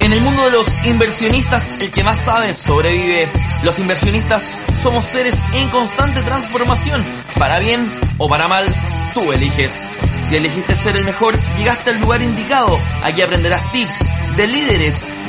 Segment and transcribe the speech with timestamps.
[0.00, 3.30] En el mundo de los inversionistas, el que más sabe sobrevive.
[3.62, 7.04] Los inversionistas somos seres en constante transformación.
[7.38, 8.74] Para bien o para mal,
[9.12, 9.86] tú eliges.
[10.22, 12.80] Si elegiste ser el mejor, llegaste al lugar indicado.
[13.02, 13.98] Aquí aprenderás tips
[14.36, 15.12] de líderes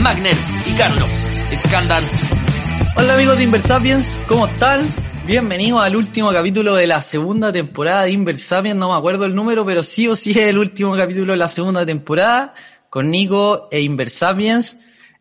[0.00, 1.10] Magner y Carlos
[1.50, 2.06] Escándalo.
[2.96, 4.88] Hola amigos de Inversapiens, ¿cómo están?
[5.26, 9.64] Bienvenidos al último capítulo de la segunda temporada de Inversapiens, no me acuerdo el número,
[9.64, 12.54] pero sí o sí es el último capítulo de la segunda temporada
[12.88, 14.76] con Nico e Inversapiens.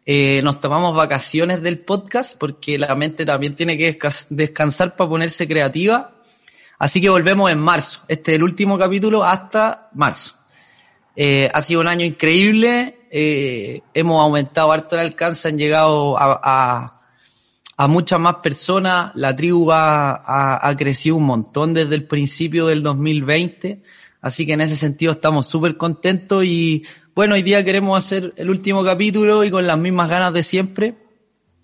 [0.05, 3.97] Eh, nos tomamos vacaciones del podcast porque la mente también tiene que
[4.29, 6.15] descansar para ponerse creativa.
[6.79, 8.01] Así que volvemos en marzo.
[8.07, 10.35] Este es el último capítulo hasta marzo.
[11.15, 13.00] Eh, ha sido un año increíble.
[13.13, 17.01] Eh, hemos aumentado harto el alcance, han llegado a, a,
[17.75, 19.11] a muchas más personas.
[19.15, 23.81] La tribu ha, ha, crecido un montón desde el principio del 2020.
[24.21, 28.49] Así que en ese sentido estamos súper contentos y bueno, hoy día queremos hacer el
[28.49, 30.95] último capítulo y con las mismas ganas de siempre.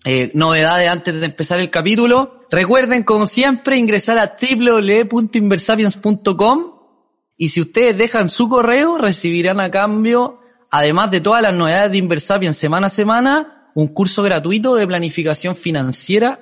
[0.04, 2.44] Eh, novedades antes de empezar el capítulo.
[2.50, 6.78] Recuerden, como siempre, ingresar a www.inversapiens.com
[7.38, 11.98] y si ustedes dejan su correo, recibirán a cambio, además de todas las novedades de
[11.98, 16.40] Inversapiens semana a semana, un curso gratuito de planificación financiera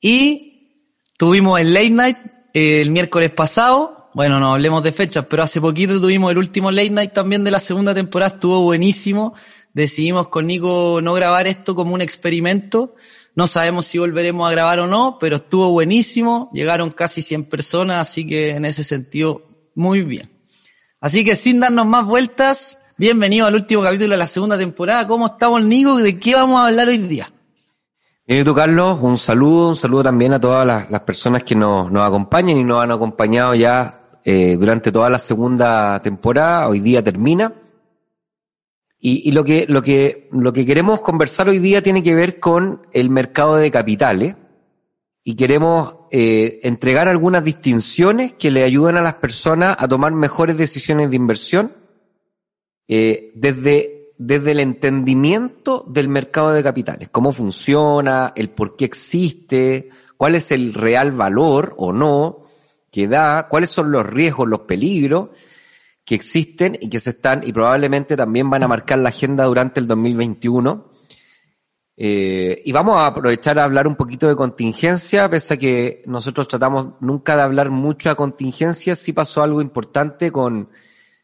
[0.00, 2.18] y tuvimos el late night
[2.52, 4.10] eh, el miércoles pasado.
[4.14, 7.50] Bueno, no hablemos de fechas, pero hace poquito tuvimos el último late night también de
[7.50, 9.34] la segunda temporada, estuvo buenísimo.
[9.72, 12.94] Decidimos con Nico no grabar esto como un experimento.
[13.34, 16.48] No sabemos si volveremos a grabar o no, pero estuvo buenísimo.
[16.54, 20.30] Llegaron casi 100 personas, así que en ese sentido muy bien.
[21.00, 25.06] Así que sin darnos más vueltas, bienvenido al último capítulo de la segunda temporada.
[25.06, 25.96] ¿Cómo estamos, Nico?
[25.96, 27.30] ¿De qué vamos a hablar hoy día?
[28.26, 32.06] Bien, tú, Carlos, un saludo, un saludo también a todas las, personas que nos, nos,
[32.06, 36.68] acompañan y nos han acompañado ya eh, durante toda la segunda temporada.
[36.68, 37.52] Hoy día termina.
[38.98, 42.40] Y, y, lo que, lo que, lo que queremos conversar hoy día tiene que ver
[42.40, 44.36] con el mercado de capitales
[45.22, 50.56] y queremos eh, entregar algunas distinciones que le ayuden a las personas a tomar mejores
[50.56, 51.83] decisiones de inversión
[52.88, 59.90] eh, desde, desde el entendimiento del mercado de capitales, cómo funciona, el por qué existe,
[60.16, 62.44] cuál es el real valor o no
[62.90, 65.30] que da, cuáles son los riesgos, los peligros
[66.04, 69.80] que existen y que se están y probablemente también van a marcar la agenda durante
[69.80, 70.90] el 2021
[71.96, 76.48] eh, y vamos a aprovechar a hablar un poquito de contingencia, pese a que nosotros
[76.48, 80.70] tratamos nunca de hablar mucho a contingencia, sí pasó algo importante con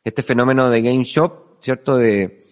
[0.04, 1.96] este fenómeno de Game Shop, ¿cierto?
[1.96, 2.42] De,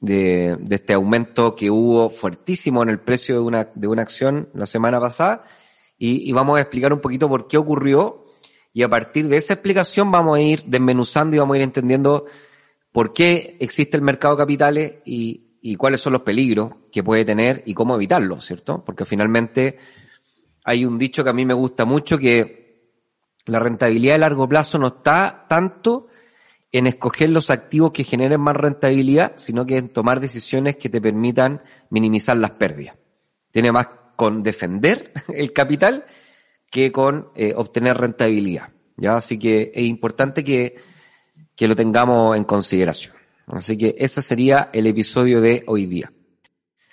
[0.00, 4.48] de, de, este aumento que hubo fuertísimo en el precio de una, de una acción
[4.54, 5.44] la semana pasada.
[5.98, 8.24] Y, y vamos a explicar un poquito por qué ocurrió.
[8.72, 12.26] Y a partir de esa explicación vamos a ir desmenuzando y vamos a ir entendiendo
[12.90, 17.24] por qué existe el mercado de capitales y, y cuáles son los peligros que puede
[17.24, 18.82] tener y cómo evitarlos, ¿cierto?
[18.84, 19.78] Porque finalmente
[20.64, 22.62] hay un dicho que a mí me gusta mucho que
[23.46, 26.08] la rentabilidad a largo plazo no está tanto
[26.72, 31.02] en escoger los activos que generen más rentabilidad, sino que en tomar decisiones que te
[31.02, 32.96] permitan minimizar las pérdidas.
[33.50, 36.06] Tiene más con defender el capital
[36.70, 38.70] que con eh, obtener rentabilidad.
[38.96, 39.16] ¿ya?
[39.16, 40.76] Así que es importante que,
[41.54, 43.14] que lo tengamos en consideración.
[43.46, 46.10] Así que ese sería el episodio de hoy día.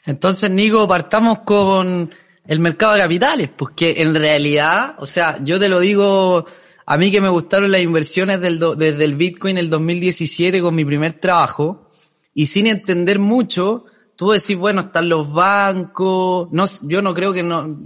[0.06, 2.14] Entonces, Nico, partamos con
[2.46, 6.46] el mercado de capitales, porque en realidad, o sea, yo te lo digo,
[6.92, 10.84] a mí que me gustaron las inversiones del desde el Bitcoin el 2017 con mi
[10.84, 11.92] primer trabajo,
[12.34, 13.86] y sin entender mucho,
[14.16, 17.82] tú decís, bueno, están los bancos, no, yo no creo que no,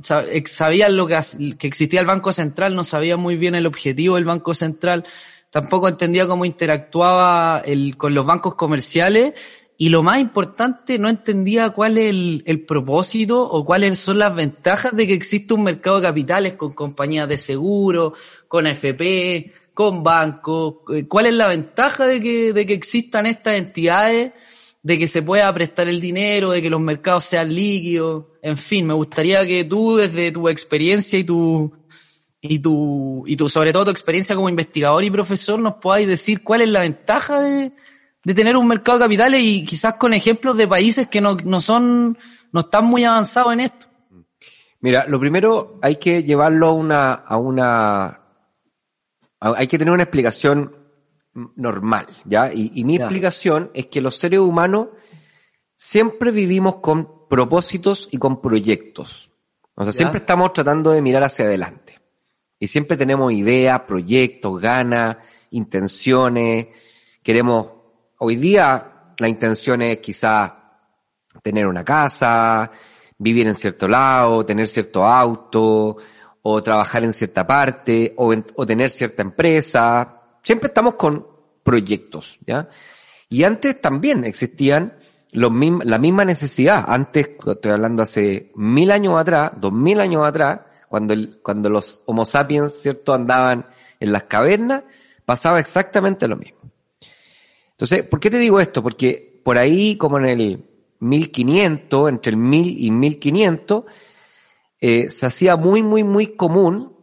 [0.46, 1.20] sabía lo que,
[1.60, 5.04] que existía el Banco Central, no sabía muy bien el objetivo del Banco Central,
[5.50, 9.34] tampoco entendía cómo interactuaba el, con los bancos comerciales
[9.78, 14.36] y lo más importante, no entendía cuál es el, el, propósito o cuáles son las
[14.36, 18.14] ventajas de que existe un mercado de capitales con compañías de seguro,
[18.48, 20.76] con FP, con bancos,
[21.08, 24.34] cuál es la ventaja de que, de que existan estas entidades,
[24.84, 28.86] de que se pueda prestar el dinero, de que los mercados sean líquidos, en fin,
[28.86, 31.74] me gustaría que tú desde tu experiencia y tu,
[32.42, 36.44] y tu, y tu, sobre todo tu experiencia como investigador y profesor, nos podáis decir
[36.44, 37.72] cuál es la ventaja de,
[38.24, 41.60] de tener un mercado de capitales y quizás con ejemplos de países que no, no
[41.62, 42.18] son,
[42.52, 43.88] no están muy avanzados en esto.
[44.80, 50.04] Mira, lo primero hay que llevarlo a una, a una, a- hay que tener una
[50.04, 50.76] explicación
[51.56, 52.54] normal, ¿ya?
[52.54, 53.06] Y, y mi Ya.
[53.06, 54.90] explicación es que los seres humanos
[55.76, 59.32] siempre vivimos con propósitos y con proyectos.
[59.76, 59.98] O sea, Ya.
[59.98, 62.00] siempre estamos tratando de mirar hacia adelante.
[62.60, 65.18] Y siempre tenemos ideas, proyectos, ganas,
[65.52, 66.68] intenciones.
[67.24, 67.68] Queremos,
[68.24, 70.52] hoy día la intención es quizás
[71.42, 72.72] tener una casa,
[73.18, 75.98] vivir en cierto lado, tener cierto auto,
[76.42, 80.22] o trabajar en cierta parte, o, en- o tener cierta empresa.
[80.42, 81.28] Siempre estamos con
[81.64, 82.70] proyectos, ¿ya?
[83.30, 84.94] Y antes también existían
[85.32, 86.86] la misma necesidad.
[86.88, 92.04] Antes, estoy hablando hace mil años atrás, dos mil años atrás, cuando, el- cuando los
[92.06, 93.66] homo sapiens, ¿cierto?, andaban
[94.00, 94.84] en las cavernas,
[95.26, 96.60] pasaba exactamente lo mismo.
[97.74, 98.82] Entonces, ¿por qué te digo esto?
[98.82, 103.84] Porque por ahí, como en el 1500, entre el 1000 y 1500,
[104.80, 106.94] eh, se hacía muy, muy, muy común,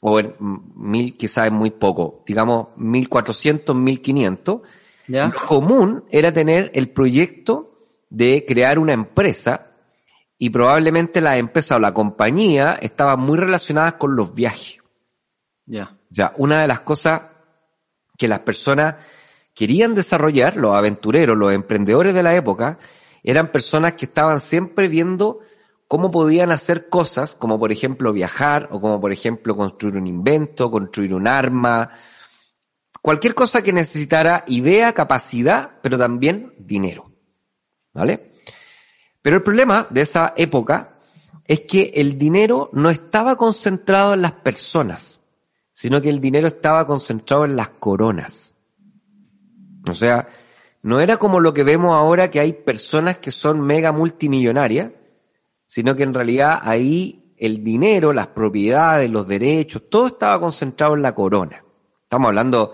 [0.00, 4.60] o en mm, mil quizás es muy poco, digamos 1400, 1500,
[5.08, 5.28] ¿Ya?
[5.28, 7.76] lo común era tener el proyecto
[8.10, 9.72] de crear una empresa
[10.38, 14.78] y probablemente la empresa o la compañía estaba muy relacionadas con los viajes.
[15.66, 15.98] Ya.
[16.10, 17.22] Ya, una de las cosas
[18.16, 18.96] que las personas
[19.58, 22.78] querían desarrollar, los aventureros, los emprendedores de la época,
[23.24, 25.40] eran personas que estaban siempre viendo
[25.88, 30.70] cómo podían hacer cosas, como por ejemplo viajar, o como por ejemplo construir un invento,
[30.70, 31.90] construir un arma,
[33.02, 37.10] cualquier cosa que necesitara idea, capacidad, pero también dinero.
[37.92, 38.30] ¿Vale?
[39.22, 41.00] Pero el problema de esa época
[41.44, 45.24] es que el dinero no estaba concentrado en las personas,
[45.72, 48.54] sino que el dinero estaba concentrado en las coronas.
[49.88, 50.28] O sea,
[50.82, 54.92] no era como lo que vemos ahora que hay personas que son mega multimillonarias,
[55.66, 61.02] sino que en realidad ahí el dinero, las propiedades, los derechos, todo estaba concentrado en
[61.02, 61.64] la corona.
[62.02, 62.72] Estamos hablando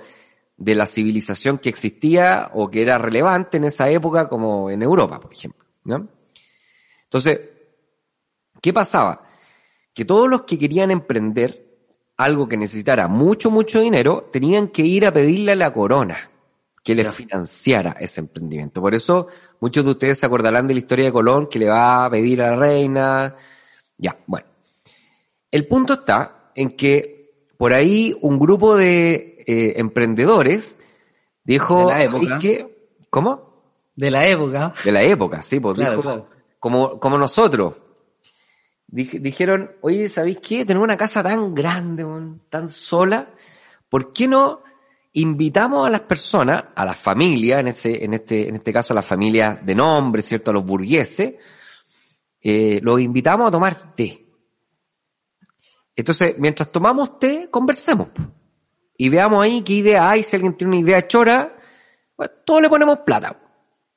[0.56, 5.20] de la civilización que existía o que era relevante en esa época, como en Europa,
[5.20, 5.64] por ejemplo.
[5.84, 6.08] ¿no?
[7.04, 7.40] Entonces,
[8.62, 9.26] ¿qué pasaba?
[9.92, 11.64] Que todos los que querían emprender
[12.16, 16.30] algo que necesitara mucho, mucho dinero, tenían que ir a pedirle a la corona
[16.84, 17.10] que Ya.
[17.10, 18.80] financiara ese emprendimiento.
[18.80, 19.26] Por eso,
[19.58, 22.42] muchos de ustedes se acordarán de la historia de Colón, que le va a pedir
[22.42, 23.34] a la reina.
[23.98, 24.46] Ya, bueno.
[25.50, 30.78] El punto está en que por ahí un grupo de eh, emprendedores
[31.42, 32.38] dijo, De la "¿Sabéis época.
[32.38, 32.88] qué?
[33.10, 33.54] ¿Cómo?
[33.96, 34.74] De la época.
[34.84, 36.28] De la época, sí, pues Claro, dijo, claro.
[36.58, 37.76] Como, como nosotros.
[38.88, 40.64] Dij- dijeron, oye, ¿sabéis qué?
[40.64, 42.04] Tener una casa tan grande,
[42.50, 43.28] tan sola,
[43.88, 44.62] ¿por qué no
[45.14, 48.96] invitamos a las personas, a las familias, en ese, en este, en este caso a
[48.96, 50.50] las familias de nombre, ¿cierto?
[50.50, 51.34] A los burgueses,
[52.40, 54.26] eh, los invitamos a tomar té.
[55.96, 58.08] Entonces, mientras tomamos té, conversemos.
[58.96, 61.56] Y veamos ahí qué idea hay, si alguien tiene una idea chora,
[62.16, 63.40] pues, todos le ponemos plata.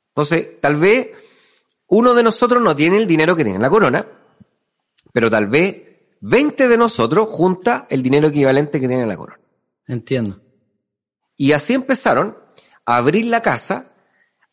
[0.10, 1.10] Entonces, tal vez
[1.88, 4.08] uno de nosotros no tiene el dinero que tiene la corona,
[5.12, 5.84] pero tal vez
[6.22, 9.40] 20 de nosotros junta el dinero equivalente que tiene la corona.
[9.88, 10.47] Entiendo.
[11.38, 12.38] Y así empezaron
[12.86, 13.94] a abrir la casa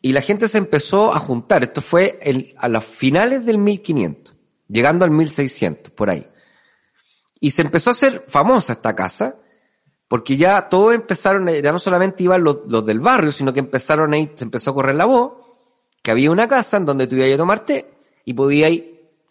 [0.01, 1.65] y la gente se empezó a juntar.
[1.65, 2.21] Esto fue
[2.59, 4.37] a los finales del 1500,
[4.69, 6.29] llegando al 1600, por ahí.
[7.41, 9.37] Y se empezó a hacer famosa esta casa
[10.09, 14.31] porque ya todos empezaron, ya no solamente iban los, del barrio, sino que empezaron ahí,
[14.35, 15.33] se empezó a correr la voz,
[16.03, 17.91] que había una casa en donde tú ibas a tomar té
[18.25, 18.71] y podías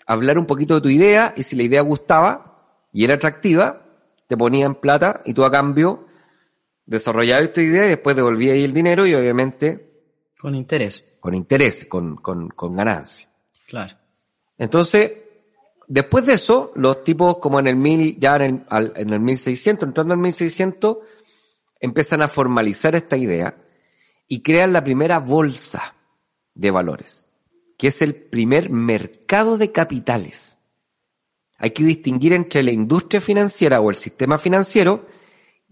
[0.08, 3.86] hablar un poquito de tu idea y si la idea gustaba y era atractiva,
[4.28, 6.06] te ponían plata y tú a cambio
[6.86, 9.90] desarrollabas tu idea y después devolvías ahí el dinero y obviamente
[10.40, 11.04] Con interés.
[11.20, 13.30] con interés, con, con, con ganancia.
[13.68, 13.96] Claro.
[14.58, 15.12] Entonces,
[15.88, 19.20] después de eso, los tipos como en el mil, ya en el, al- en el
[19.20, 20.98] 1600, entrando en el 1600,
[21.80, 23.58] empiezan a formalizar esta idea
[24.28, 25.96] y crean la primera bolsa
[26.54, 27.30] de valores,
[27.78, 30.60] que es el primer mercado de capitales.
[31.58, 35.08] Hay que distinguir entre la industria financiera o el sistema financiero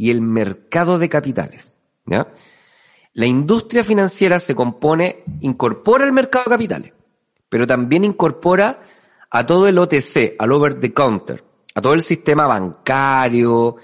[0.02, 1.78] y el mercado de capitales.
[2.08, 2.28] ¿ya?
[3.14, 6.94] La industria financiera se compone, incorpora el mercado de capitales,
[7.48, 8.82] pero también incorpora
[9.30, 11.44] a todo el OTC, al over the counter,
[11.76, 13.76] a todo el sistema bancario,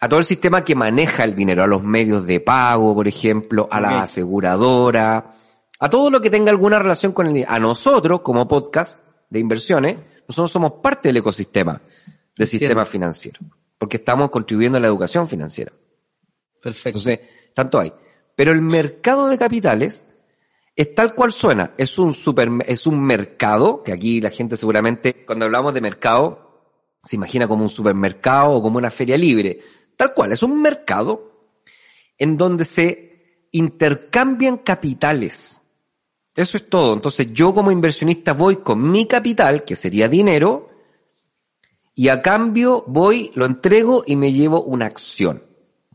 [0.00, 3.68] a todo el sistema que maneja el dinero, a los medios de pago, por ejemplo,
[3.70, 5.32] a la aseguradora,
[5.78, 7.52] a todo lo que tenga alguna relación con el dinero.
[7.52, 11.78] A nosotros, como podcast de inversiones, nosotros somos parte del ecosistema
[12.34, 13.40] del sistema financiero,
[13.80, 15.72] porque estamos contribuyendo a la educación financiera.
[16.62, 16.98] Perfecto.
[16.98, 17.20] Entonces,
[17.54, 17.90] tanto hay.
[18.36, 20.04] Pero el mercado de capitales
[20.76, 21.72] es tal cual suena.
[21.78, 26.76] Es un super, es un mercado, que aquí la gente seguramente, cuando hablamos de mercado,
[27.02, 29.58] se imagina como un supermercado o como una feria libre.
[29.96, 31.48] Tal cual, es un mercado
[32.18, 35.62] en donde se intercambian capitales.
[36.36, 36.92] Eso es todo.
[36.92, 40.69] Entonces yo como inversionista voy con mi capital, que sería dinero,
[42.00, 45.42] y a cambio voy, lo entrego y me llevo una acción,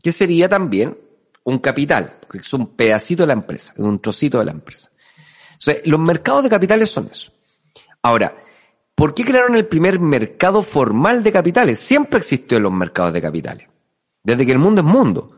[0.00, 0.96] que sería también
[1.42, 4.92] un capital, porque es un pedacito de la empresa, es un trocito de la empresa.
[5.54, 7.32] Entonces, los mercados de capitales son eso.
[8.02, 8.36] Ahora,
[8.94, 11.80] ¿por qué crearon el primer mercado formal de capitales?
[11.80, 13.66] Siempre existió en los mercados de capitales,
[14.22, 15.32] desde que el mundo es mundo.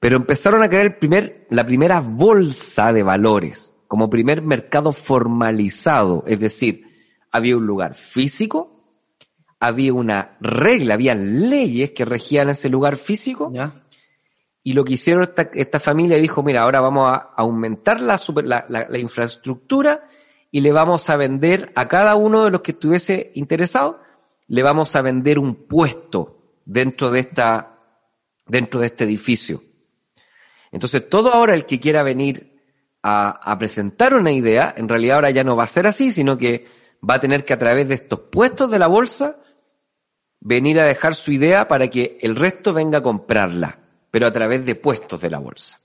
[0.00, 6.24] Pero empezaron a crear el primer, la primera bolsa de valores, como primer mercado formalizado,
[6.26, 6.86] es decir,
[7.30, 8.73] había un lugar físico,
[9.60, 13.52] había una regla, había leyes que regían ese lugar físico.
[14.62, 18.46] Y lo que hicieron esta, esta, familia dijo, mira, ahora vamos a aumentar la, super,
[18.46, 20.06] la, la, infraestructura
[20.50, 24.00] y le vamos a vender a cada uno de los que estuviese interesado,
[24.48, 27.78] le vamos a vender un puesto dentro de esta,
[28.46, 29.62] dentro de este edificio.
[30.72, 32.58] Entonces, todo ahora el que quiera venir
[33.02, 36.38] a, a presentar una idea, en realidad ahora ya no va a ser así, sino
[36.38, 36.66] que
[37.08, 39.36] va a tener que a través de estos puestos de la bolsa
[40.44, 43.78] venir a dejar su idea para que el resto venga a comprarla,
[44.10, 45.80] pero a través de puestos de la bolsa.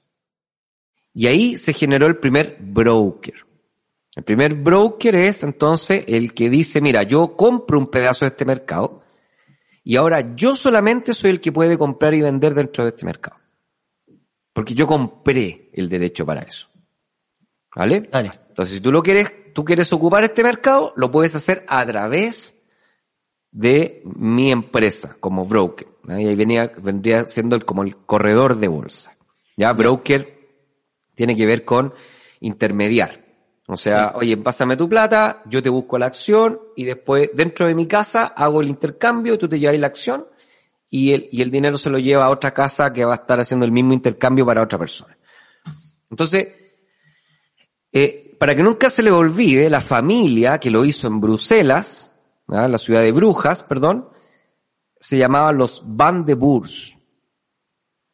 [1.14, 3.46] Y ahí se generó el primer broker.
[4.16, 8.46] El primer broker es entonces el que dice, mira, yo compro un pedazo de este
[8.46, 9.02] mercado
[9.84, 13.38] y ahora yo solamente soy el que puede comprar y vender dentro de este mercado.
[14.52, 16.68] Porque yo compré el derecho para eso.
[17.74, 18.10] ¿Vale?
[18.12, 18.32] Vale.
[18.50, 22.59] Entonces, si tú lo quieres, tú quieres ocupar este mercado, lo puedes hacer a través
[23.52, 25.88] de mi empresa como broker.
[26.08, 29.16] Y ahí venía, vendría siendo el, como el corredor de bolsa.
[29.58, 30.40] Ya, broker
[31.16, 31.94] tiene que ver con
[32.40, 33.26] intermediar.
[33.68, 37.76] O sea, oye, pásame tu plata, yo te busco la acción y después dentro de
[37.76, 40.26] mi casa hago el intercambio, tú te llevas la acción
[40.90, 43.40] y el, y el dinero se lo lleva a otra casa que va a estar
[43.40, 45.16] haciendo el mismo intercambio para otra persona.
[46.10, 46.48] Entonces,
[47.92, 52.14] eh, para que nunca se le olvide, la familia que lo hizo en Bruselas,
[52.50, 54.10] la ciudad de Brujas, perdón,
[55.00, 56.98] se llamaba los Van de Bourse.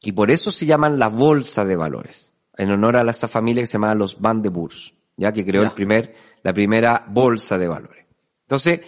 [0.01, 3.67] Y por eso se llaman la bolsa de valores, en honor a esa familia que
[3.67, 7.67] se llamaba los Van de Bourse, ya que creó el primer, la primera bolsa de
[7.67, 8.05] valores.
[8.41, 8.81] Entonces,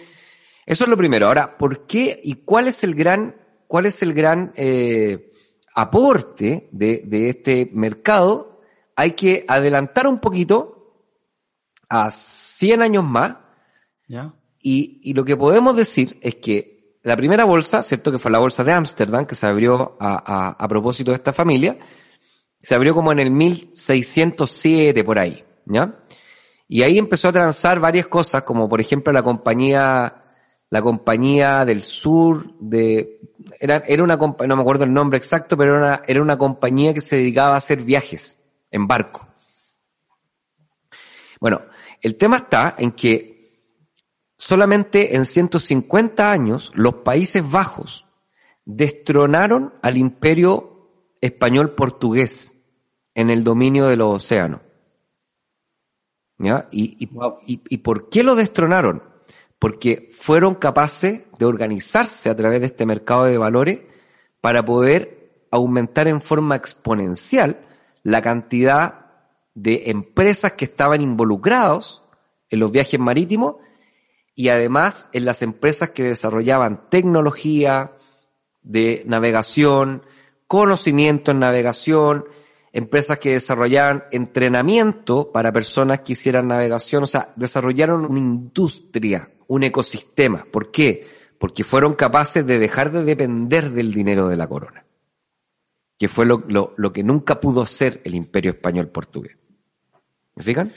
[0.64, 1.26] eso es lo primero.
[1.26, 3.34] Ahora, ¿por qué y cuál es el gran,
[3.66, 5.32] cuál es el gran eh,
[5.74, 8.60] aporte de, de este mercado?
[8.94, 11.04] Hay que adelantar un poquito
[11.88, 13.36] a 100 años más.
[14.06, 14.34] ¿Ya?
[14.60, 18.10] Y, lo que podemos decir es que la primera bolsa, ¿cierto?
[18.10, 21.78] Que fue la bolsa de Ámsterdam, que se abrió a, propósito de esta familia,
[22.60, 26.00] se abrió como en el 1607 por ahí, ¿ya?
[26.66, 30.22] Y ahí empezó a transar varias cosas, como por ejemplo la compañía,
[30.68, 33.20] la compañía del sur de,
[33.58, 36.92] era, era una compañía, no me acuerdo el nombre exacto, pero era era una compañía
[36.92, 39.26] que se dedicaba a hacer viajes en barco.
[41.40, 41.62] Bueno,
[42.02, 43.37] el tema está en que
[44.38, 48.06] Solamente en 150 años los Países Bajos
[48.64, 52.62] destronaron al imperio español portugués
[53.16, 54.60] en el dominio de los océanos.
[56.38, 56.68] ¿Ya?
[56.70, 59.02] Y, y, y, por qué lo destronaron?
[59.58, 63.82] Porque fueron capaces de organizarse a través de este mercado de valores
[64.40, 67.66] para poder aumentar en forma exponencial
[68.04, 69.06] la cantidad
[69.54, 72.04] de empresas que estaban involucrados
[72.50, 73.56] en los viajes marítimos
[74.38, 77.96] y además en las empresas que desarrollaban tecnología
[78.62, 80.04] de navegación,
[80.46, 82.24] conocimiento en navegación,
[82.72, 89.64] empresas que desarrollaban entrenamiento para personas que hicieran navegación, o sea, desarrollaron una industria, un
[89.64, 90.46] ecosistema.
[90.52, 91.04] ¿Por qué?
[91.40, 94.86] Porque fueron capaces de dejar de depender del dinero de la corona,
[95.98, 99.36] que fue lo, que nunca pudo hacer el imperio español portugués.
[100.36, 100.72] ¿Me fijan?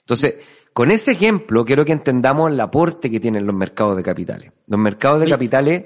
[0.00, 0.34] Entonces,
[0.74, 4.52] con ese ejemplo quiero que entendamos el aporte que tienen los mercados de capitales.
[4.66, 5.84] Los mercados de capitales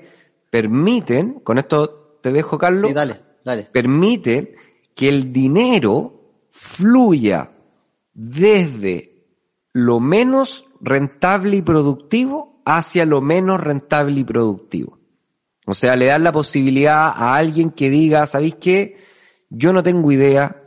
[0.51, 3.65] permiten, con esto te dejo Carlos, dale, dale.
[3.65, 4.51] permiten
[4.95, 7.53] que el dinero fluya
[8.15, 9.27] desde
[9.73, 14.99] lo menos rentable y productivo hacia lo menos rentable y productivo.
[15.67, 18.97] O sea, le dan la posibilidad a alguien que diga, ¿sabéis qué?
[19.51, 20.63] Yo no tengo idea,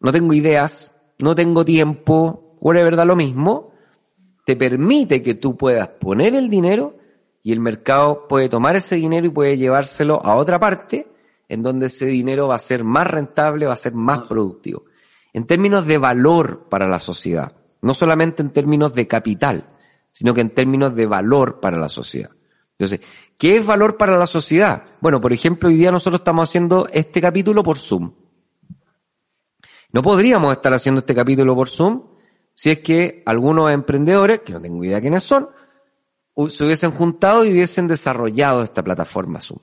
[0.00, 3.72] no tengo ideas, no tengo tiempo, es verdad lo mismo,
[4.44, 6.96] te permite que tú puedas poner el dinero
[7.42, 11.10] y el mercado puede tomar ese dinero y puede llevárselo a otra parte
[11.48, 14.84] en donde ese dinero va a ser más rentable, va a ser más productivo.
[15.32, 17.52] en términos de valor para la sociedad,
[17.82, 19.64] no solamente en términos de capital,
[20.10, 22.30] sino que en términos de valor para la sociedad.
[22.72, 23.00] Entonces,
[23.38, 24.84] ¿qué es valor para la sociedad?
[25.00, 28.12] Bueno, por ejemplo, hoy día nosotros estamos haciendo este capítulo por Zoom.
[29.92, 32.09] No podríamos estar haciendo este capítulo por Zoom
[32.60, 35.48] si es que algunos emprendedores, que no tengo idea quiénes son,
[36.50, 39.60] se hubiesen juntado y hubiesen desarrollado esta plataforma Zoom.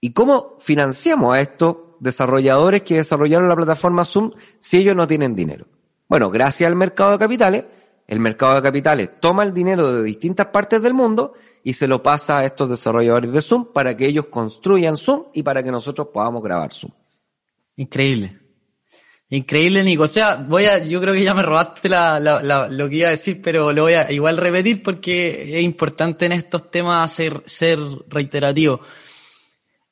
[0.00, 5.36] ¿Y cómo financiamos a estos desarrolladores que desarrollaron la plataforma Zoom si ellos no tienen
[5.36, 5.66] dinero?
[6.08, 7.66] Bueno, gracias al mercado de capitales,
[8.06, 12.02] el mercado de capitales toma el dinero de distintas partes del mundo y se lo
[12.02, 16.08] pasa a estos desarrolladores de Zoom para que ellos construyan Zoom y para que nosotros
[16.10, 16.92] podamos grabar Zoom.
[17.76, 18.39] Increíble.
[19.32, 20.02] Increíble, Nico.
[20.02, 23.08] O sea, voy a, yo creo que ya me robaste la, la, lo que iba
[23.08, 27.40] a decir, pero lo voy a igual repetir porque es importante en estos temas ser,
[27.46, 28.80] ser reiterativo.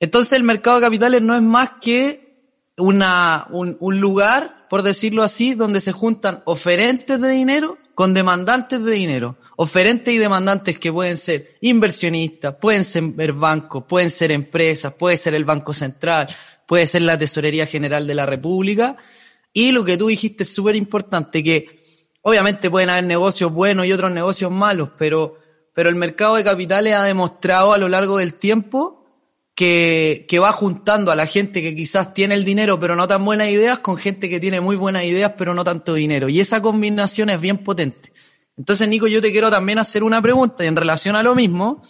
[0.00, 5.22] Entonces el mercado de capitales no es más que una, un, un lugar, por decirlo
[5.22, 9.38] así, donde se juntan oferentes de dinero con demandantes de dinero.
[9.56, 15.34] Oferentes y demandantes que pueden ser inversionistas, pueden ser bancos, pueden ser empresas, puede ser
[15.34, 16.28] el Banco Central,
[16.66, 18.96] puede ser la Tesorería General de la República
[19.58, 21.80] y lo que tú dijiste es súper importante, que
[22.22, 25.36] obviamente pueden haber negocios buenos y otros negocios malos, pero,
[25.74, 29.04] pero el mercado de capitales ha demostrado a lo largo del tiempo
[29.56, 33.24] que, que va juntando a la gente que quizás tiene el dinero pero no tan
[33.24, 36.28] buenas ideas con gente que tiene muy buenas ideas pero no tanto dinero.
[36.28, 38.12] Y esa combinación es bien potente.
[38.56, 41.82] Entonces, Nico, yo te quiero también hacer una pregunta en relación a lo mismo,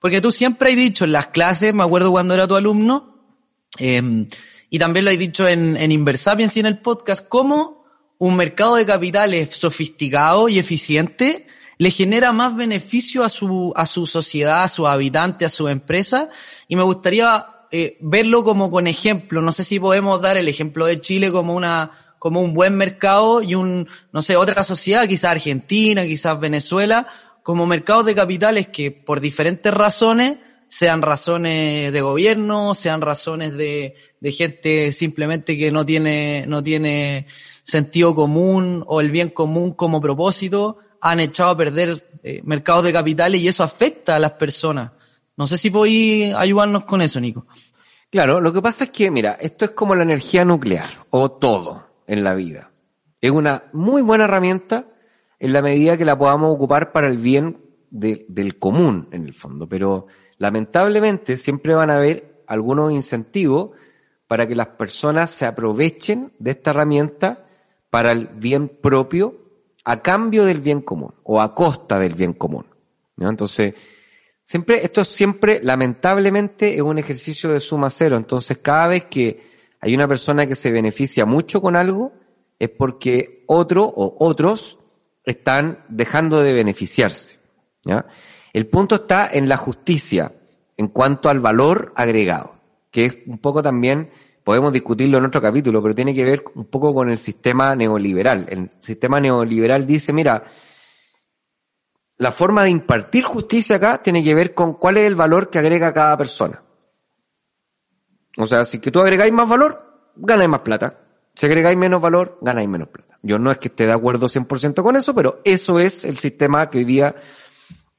[0.00, 3.38] porque tú siempre has dicho en las clases, me acuerdo cuando era tu alumno,
[3.78, 4.26] eh,
[4.72, 7.84] y también lo he dicho en, en Inversapiens y en el podcast, cómo
[8.16, 14.06] un mercado de capitales sofisticado y eficiente le genera más beneficio a su, a su
[14.06, 16.30] sociedad, a sus habitantes, a su empresa.
[16.68, 19.42] Y me gustaría eh, verlo como con ejemplo.
[19.42, 23.42] No sé si podemos dar el ejemplo de Chile como una, como un buen mercado
[23.42, 27.08] y un, no sé, otra sociedad, quizás Argentina, quizás Venezuela,
[27.42, 30.38] como mercados de capitales que por diferentes razones
[30.72, 37.26] sean razones de gobierno, sean razones de, de gente simplemente que no tiene, no tiene
[37.62, 42.92] sentido común o el bien común como propósito, han echado a perder eh, mercados de
[42.94, 44.92] capitales y eso afecta a las personas.
[45.36, 47.46] No sé si podéis ayudarnos con eso, Nico.
[48.10, 51.86] Claro, lo que pasa es que, mira, esto es como la energía nuclear, o todo
[52.06, 52.70] en la vida.
[53.20, 54.88] Es una muy buena herramienta
[55.38, 59.68] en la medida que la podamos ocupar para el bien del común, en el fondo,
[59.68, 60.06] pero
[60.42, 63.70] lamentablemente siempre van a haber algunos incentivos
[64.26, 67.46] para que las personas se aprovechen de esta herramienta
[67.90, 69.38] para el bien propio
[69.84, 72.66] a cambio del bien común o a costa del bien común.
[73.18, 73.74] Entonces,
[74.42, 78.16] siempre, esto siempre, lamentablemente, es un ejercicio de suma cero.
[78.16, 79.46] Entonces, cada vez que
[79.80, 82.14] hay una persona que se beneficia mucho con algo,
[82.58, 84.80] es porque otro o otros
[85.22, 87.38] están dejando de beneficiarse.
[87.84, 88.06] ¿ya?
[88.52, 90.32] El punto está en la justicia,
[90.76, 92.54] en cuanto al valor agregado,
[92.90, 94.10] que es un poco también,
[94.44, 98.46] podemos discutirlo en otro capítulo, pero tiene que ver un poco con el sistema neoliberal.
[98.48, 100.44] El sistema neoliberal dice, mira,
[102.18, 105.58] la forma de impartir justicia acá tiene que ver con cuál es el valor que
[105.58, 106.62] agrega cada persona.
[108.36, 110.98] O sea, si que tú agregáis más valor, ganáis más plata.
[111.34, 113.18] Si agregáis menos valor, ganáis menos plata.
[113.22, 116.68] Yo no es que esté de acuerdo 100% con eso, pero eso es el sistema
[116.68, 117.14] que hoy día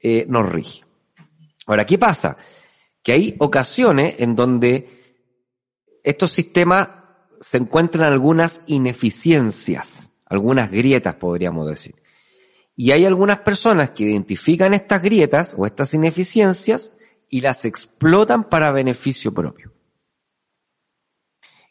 [0.06, 0.82] eh, nos rige.
[1.66, 2.36] Ahora, ¿qué pasa?
[3.02, 4.86] Que hay ocasiones en donde
[6.02, 6.90] estos sistemas
[7.40, 11.94] se encuentran algunas ineficiencias, algunas grietas, podríamos decir.
[12.76, 16.92] Y hay algunas personas que identifican estas grietas o estas ineficiencias
[17.30, 19.72] y las explotan para beneficio propio.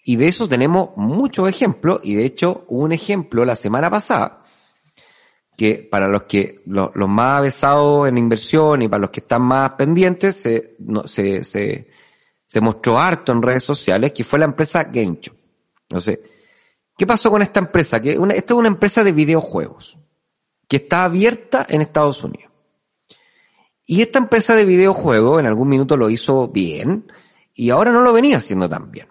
[0.03, 4.42] Y de eso tenemos muchos ejemplos, y de hecho un ejemplo la semana pasada
[5.63, 9.71] que para los que los, más avesados en inversión y para los que están más
[9.77, 11.87] pendientes se, se,
[12.45, 15.37] se, mostró harto en redes sociales que fue la empresa GameShop.
[15.83, 16.19] Entonces,
[16.97, 18.01] ¿qué pasó con esta empresa?
[18.01, 19.97] Que esta es una empresa de videojuegos
[20.67, 22.51] que está abierta en Estados Unidos.
[23.85, 27.09] Y esta empresa de videojuegos en algún minuto lo hizo bien
[27.53, 29.07] y ahora no lo venía haciendo tan bien.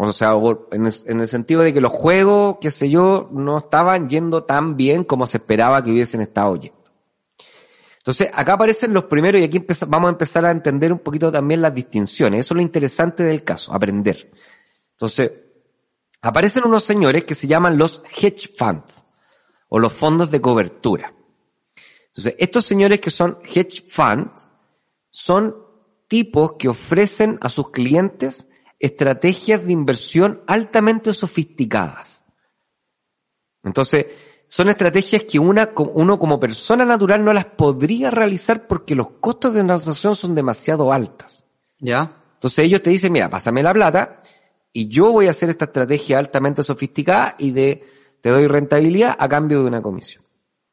[0.00, 0.30] O sea,
[0.70, 0.86] en
[1.20, 5.26] el, sentido de que los juegos, qué sé yo, no estaban yendo tan bien como
[5.26, 6.78] se esperaba que hubiesen estado yendo.
[7.98, 11.60] Entonces, acá aparecen los primeros y aquí vamos a empezar a entender un poquito también
[11.60, 12.46] las distinciones.
[12.46, 14.30] Eso es lo interesante del caso, aprender.
[14.92, 15.32] Entonces,
[16.22, 19.04] aparecen unos señores que se llaman los hedge funds
[19.68, 21.12] o los fondos de cobertura.
[22.06, 24.46] Entonces, estos señores que son hedge funds
[25.10, 25.56] son
[26.06, 28.47] tipos que ofrecen a sus clientes
[28.78, 32.24] estrategias de inversión altamente sofisticadas.
[33.64, 34.06] Entonces,
[34.46, 39.52] son estrategias que una, uno como persona natural no las podría realizar porque los costos
[39.54, 41.44] de transacción son demasiado altas.
[41.78, 42.22] ¿Ya?
[42.34, 44.22] Entonces ellos te dicen, mira, pásame la plata
[44.72, 47.84] y yo voy a hacer esta estrategia altamente sofisticada y de,
[48.20, 50.24] te doy rentabilidad a cambio de una comisión.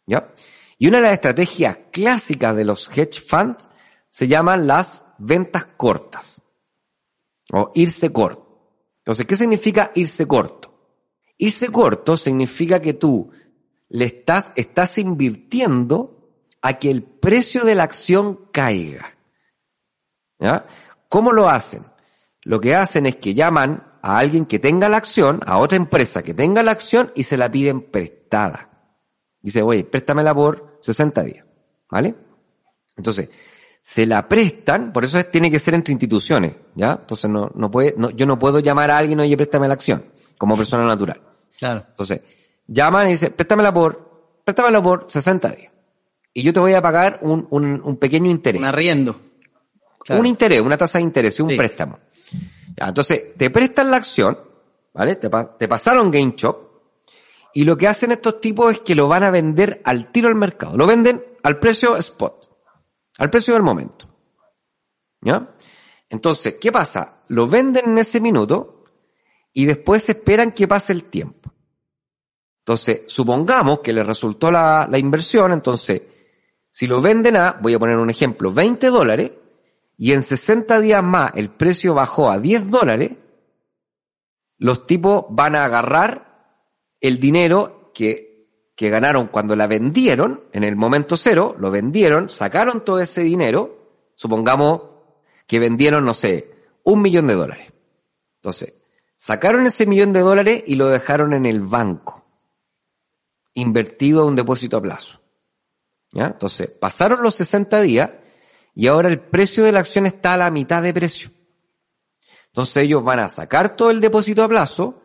[0.06, 0.32] ¿Ya?
[0.78, 3.68] Y una de las estrategias clásicas de los hedge funds
[4.10, 6.45] se llaman las ventas cortas
[7.52, 8.46] o irse corto.
[9.00, 10.74] Entonces, ¿qué significa irse corto?
[11.38, 13.32] Irse corto significa que tú
[13.90, 16.16] le estás, estás invirtiendo
[16.62, 19.16] a que el precio de la acción caiga.
[20.40, 20.66] ¿Ya?
[21.08, 21.86] ¿Cómo lo hacen?
[22.42, 26.24] Lo que hacen es que llaman a alguien que tenga la acción, a otra empresa
[26.24, 28.70] que tenga la acción y se la piden prestada.
[29.42, 31.46] Dice, oye, préstamela por 60 días.
[31.90, 32.16] ¿Vale?
[32.98, 33.30] Entonces,
[33.88, 36.98] se la prestan, por eso tiene que ser entre instituciones, ¿ya?
[37.02, 40.06] Entonces no, no puede, no, yo no puedo llamar a alguien, oye, préstame la acción,
[40.40, 41.22] como persona natural.
[41.60, 41.86] Claro.
[41.90, 42.22] Entonces,
[42.66, 45.72] llaman y dicen, préstamela por, préstamela por 60 días.
[46.34, 48.60] Y yo te voy a pagar un, un, un pequeño interés.
[48.60, 49.22] Un arriendo.
[50.04, 50.20] Claro.
[50.20, 51.56] Un interés, una tasa de interés, un Sí.
[51.56, 52.00] préstamo.
[52.76, 54.40] Ya, entonces, te prestan la acción,
[54.96, 55.16] ¿vale?
[55.18, 56.58] Te, te pasaron GameShop,
[57.54, 60.36] y lo que hacen estos tipos es que lo van a vender al tiro al
[60.36, 60.76] mercado.
[60.76, 62.45] Lo venden al precio spot,
[63.18, 64.08] al precio del momento.
[65.22, 65.56] ¿Ya?
[66.10, 67.24] Entonces, ¿qué pasa?
[67.30, 68.86] Lo venden en ese minuto
[69.54, 71.52] y después esperan que pase el tiempo.
[72.60, 76.02] Entonces, supongamos que les resultó la, la inversión, entonces,
[76.70, 79.32] si lo venden a, voy a poner un ejemplo, 20 dólares,
[79.98, 83.14] y en 60 días más el precio bajó a 10 dólares,
[84.58, 86.26] los tipos van a agarrar
[87.00, 88.35] el dinero que,
[88.76, 94.10] que ganaron cuando la vendieron, en el momento cero, lo vendieron, sacaron todo ese dinero,
[94.16, 94.82] supongamos
[95.48, 97.72] que vendieron, no sé, un millón de dólares.
[98.38, 98.76] Entonces,
[99.16, 102.26] sacaron ese millón de dólares y lo dejaron en el banco,
[103.54, 105.22] invertido a un depósito a plazo.
[106.12, 106.28] ¿Ya?
[106.28, 108.12] Entonces, pasaron los 60 días
[108.74, 111.32] y ahora el precio de la acción está a la mitad de precio.
[112.48, 115.02] Entonces ellos van a sacar todo el depósito a plazo,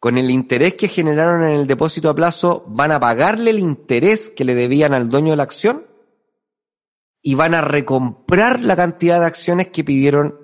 [0.00, 4.32] con el interés que generaron en el depósito a plazo, van a pagarle el interés
[4.34, 5.86] que le debían al dueño de la acción
[7.22, 10.34] y van a recomprar la cantidad de acciones que pidieron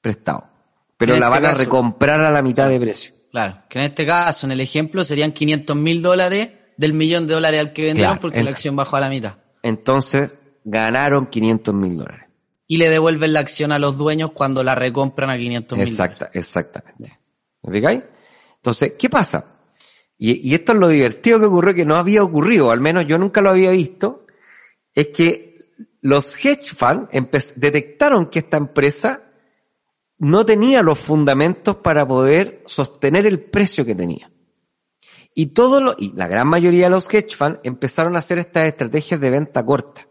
[0.00, 0.48] prestado.
[0.96, 3.12] Pero la este van a recomprar a la mitad de precio.
[3.30, 3.62] Claro.
[3.68, 7.60] Que en este caso, en el ejemplo, serían 500 mil dólares del millón de dólares
[7.60, 9.34] al que vendieron Claro, porque en- la acción bajó a la mitad.
[9.62, 12.28] Entonces ganaron 500 mil dólares.
[12.66, 15.86] Y le devuelven la acción a los dueños cuando la recompran a 500 mil.
[15.86, 17.18] Exacta, exactamente.
[17.62, 18.02] ¿Me fijáis?
[18.64, 19.58] Entonces, ¿qué pasa?
[20.16, 23.42] Y, esto es lo divertido que ocurrió, que no había ocurrido, al menos yo nunca
[23.42, 24.24] lo había visto,
[24.94, 27.10] es que los hedge funds
[27.56, 29.24] detectaron que esta empresa
[30.16, 34.32] no tenía los fundamentos para poder sostener el precio que tenía.
[35.34, 38.64] Y todo lo, y la gran mayoría de los hedge funds empezaron a hacer estas
[38.64, 40.08] estrategias de venta corta.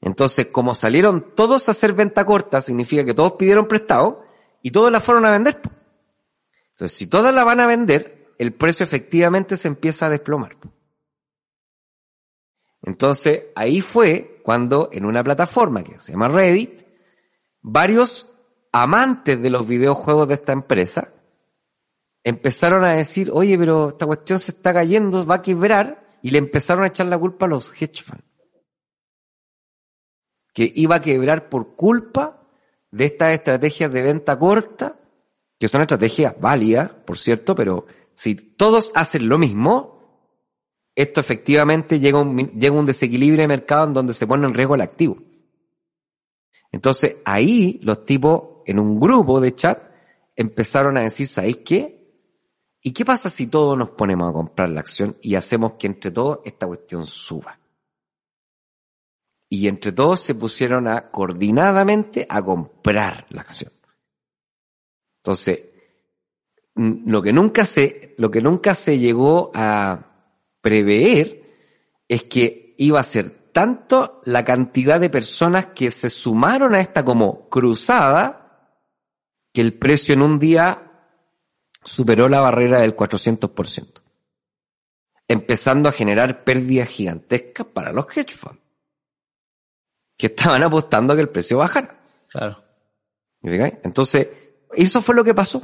[0.00, 4.22] Entonces, como salieron todos a hacer venta corta, significa que todos pidieron prestado
[4.62, 5.60] y todos la fueron a vender.
[6.80, 10.56] Entonces, si todas la van a vender, el precio efectivamente se empieza a desplomar.
[12.80, 16.86] Entonces, ahí fue cuando en una plataforma que se llama Reddit,
[17.60, 18.32] varios
[18.72, 21.12] amantes de los videojuegos de esta empresa
[22.24, 26.38] empezaron a decir, oye, pero esta cuestión se está cayendo, va a quebrar, y le
[26.38, 28.24] empezaron a echar la culpa a los hedge funds
[30.54, 32.42] que iba a quebrar por culpa
[32.90, 34.99] de estas estrategias de venta corta,
[35.60, 40.00] que son estrategias válidas, por cierto, pero si todos hacen lo mismo,
[40.96, 44.54] esto efectivamente llega a un, llega un desequilibrio de mercado en donde se pone en
[44.54, 45.18] riesgo el activo.
[46.72, 49.80] Entonces ahí los tipos en un grupo de chat
[50.34, 52.10] empezaron a decir, ¿sabéis qué?
[52.82, 56.10] ¿Y qué pasa si todos nos ponemos a comprar la acción y hacemos que entre
[56.10, 57.60] todos esta cuestión suba?
[59.52, 63.72] y entre todos se pusieron a coordinadamente a comprar la acción.
[65.22, 65.64] Entonces,
[66.74, 70.06] lo que nunca se, lo que nunca se llegó a
[70.60, 71.42] prever
[72.08, 77.04] es que iba a ser tanto la cantidad de personas que se sumaron a esta
[77.04, 78.76] como cruzada
[79.52, 81.08] que el precio en un día
[81.84, 84.02] superó la barrera del 400%,
[85.28, 88.60] empezando a generar pérdidas gigantescas para los hedge funds
[90.20, 91.98] que estaban apostando a que el precio bajara.
[92.28, 92.62] Claro.
[93.40, 93.74] ¿Me fijáis?
[93.82, 94.28] Entonces,
[94.72, 95.62] eso fue lo que pasó.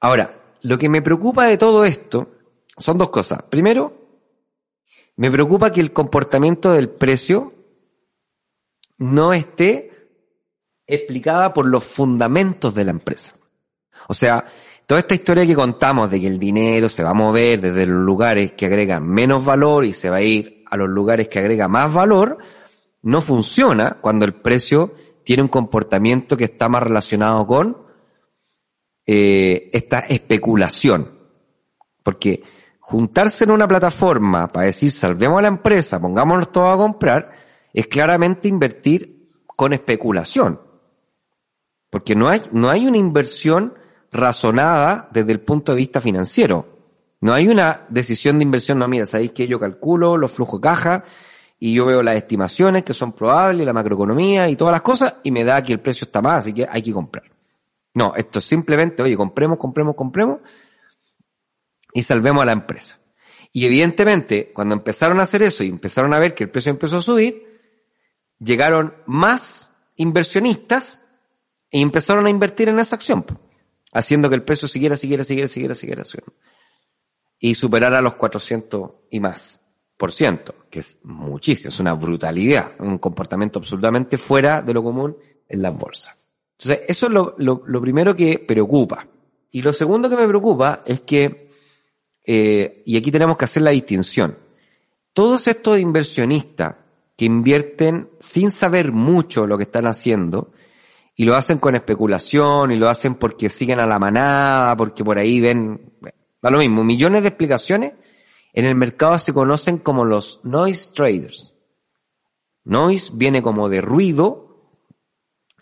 [0.00, 2.28] Ahora, lo que me preocupa de todo esto
[2.76, 3.42] son dos cosas.
[3.42, 4.04] Primero,
[5.16, 7.52] me preocupa que el comportamiento del precio
[8.98, 10.08] no esté
[10.86, 13.34] explicada por los fundamentos de la empresa.
[14.08, 14.44] O sea,
[14.86, 18.02] toda esta historia que contamos de que el dinero se va a mover desde los
[18.02, 21.70] lugares que agregan menos valor y se va a ir a los lugares que agregan
[21.70, 22.38] más valor,
[23.02, 27.83] no funciona cuando el precio tiene un comportamiento que está más relacionado con
[29.06, 31.18] eh, esta especulación.
[32.02, 32.42] Porque
[32.80, 37.30] juntarse en una plataforma para decir salvemos a la empresa, pongámonos todos a comprar,
[37.72, 40.60] es claramente invertir con especulación.
[41.90, 43.74] Porque no hay, no hay una inversión
[44.10, 46.74] razonada desde el punto de vista financiero.
[47.20, 50.68] No hay una decisión de inversión, no, mira, sabéis que yo calculo los flujos de
[50.68, 51.04] caja
[51.58, 55.30] y yo veo las estimaciones que son probables, la macroeconomía y todas las cosas y
[55.30, 57.33] me da que el precio está más, así que hay que comprar.
[57.94, 60.40] No, esto es simplemente, oye, compremos, compremos, compremos
[61.92, 62.98] y salvemos a la empresa.
[63.52, 66.98] Y evidentemente, cuando empezaron a hacer eso y empezaron a ver que el precio empezó
[66.98, 67.54] a subir,
[68.40, 71.06] llegaron más inversionistas
[71.70, 73.24] y empezaron a invertir en esa acción,
[73.92, 76.34] haciendo que el precio siguiera, siguiera, siguiera, siguiera, siguiera subiendo.
[77.38, 79.60] Y superara los 400 y más
[79.96, 85.16] por ciento, que es muchísimo, es una brutalidad, un comportamiento absolutamente fuera de lo común
[85.48, 86.23] en las bolsas.
[86.64, 89.06] Entonces, eso es lo, primero que preocupa.
[89.50, 91.44] Y lo segundo que me preocupa es que
[92.24, 94.38] eh, y aquí tenemos que hacer la distinción.
[95.12, 96.76] Todos estos inversionistas
[97.16, 100.52] que invierten sin saber mucho lo que están haciendo,
[101.16, 105.18] y lo hacen con especulación, y lo hacen porque siguen a la manada, porque por
[105.18, 105.92] ahí ven,
[106.42, 107.92] da lo mismo, millones de explicaciones,
[108.52, 111.54] en el mercado se conocen como los noise traders.
[112.64, 114.43] Noise viene como de ruido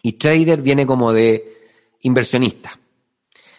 [0.02, 2.78] y trader viene como de inversionista.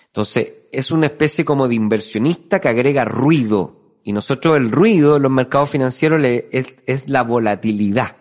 [0.07, 3.97] Entonces, es una especie como de inversionista que agrega ruido.
[4.03, 8.17] Y nosotros el ruido en los mercados financieros es, la volatilidad.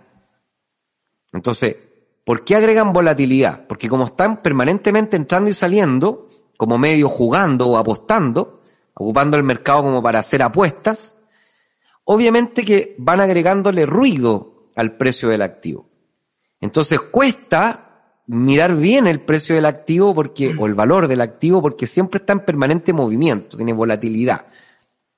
[1.32, 1.76] Entonces,
[2.24, 3.66] ¿por qué agregan volatilidad?
[3.66, 8.62] Porque como están permanentemente entrando y saliendo, como medio jugando o apostando,
[8.94, 11.18] ocupando el mercado como para hacer apuestas,
[12.04, 15.88] obviamente que van agregándole ruido al precio del activo.
[16.61, 17.82] Entonces cuesta
[18.33, 22.33] mirar bien el precio del activo porque, o el valor del activo porque siempre está
[22.33, 24.47] en permanente movimiento, tiene volatilidad.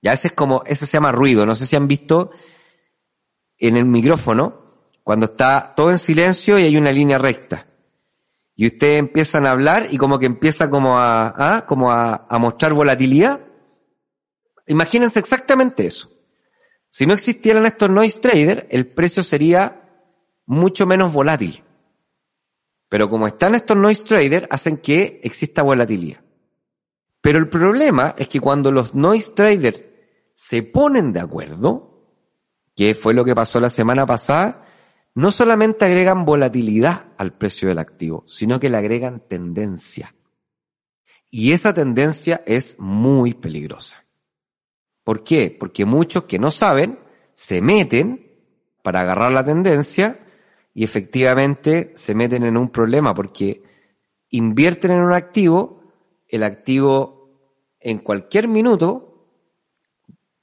[0.03, 1.47] Ya ese es como, ese se llama ruido.
[1.47, 2.33] No sé si han visto
[3.57, 4.65] en el micrófono,
[5.05, 7.69] cuando está todo en silencio y hay una línea recta.
[8.57, 11.67] Y ustedes empiezan a hablar y como que empieza como a, ¿ah?
[11.67, 13.41] como a, a mostrar volatilidad.
[14.67, 16.11] Imagínense exactamente eso.
[16.91, 19.89] Si no existieran estos noise traders, el precio sería
[20.47, 21.64] mucho menos volátil.
[22.95, 26.21] Pero como están estos noise traders, hacen que exista volatilidad.
[27.21, 29.83] Pero el problema es que cuando los noise traders
[30.33, 32.07] se ponen de acuerdo,
[32.77, 34.63] que fue lo que pasó la semana pasada,
[35.13, 40.15] no solamente agregan volatilidad al precio del activo, sino que le agregan tendencia.
[41.31, 44.05] Y esa tendencia es muy peligrosa.
[45.03, 45.51] ¿Por qué?
[45.51, 47.01] Porque muchos que no saben
[47.33, 48.39] se meten
[48.85, 50.24] para agarrar la tendencia
[50.75, 53.63] y efectivamente se meten en un problema porque
[54.31, 55.85] invierten en un activo,
[56.27, 57.31] el activo
[57.79, 59.29] en cualquier minuto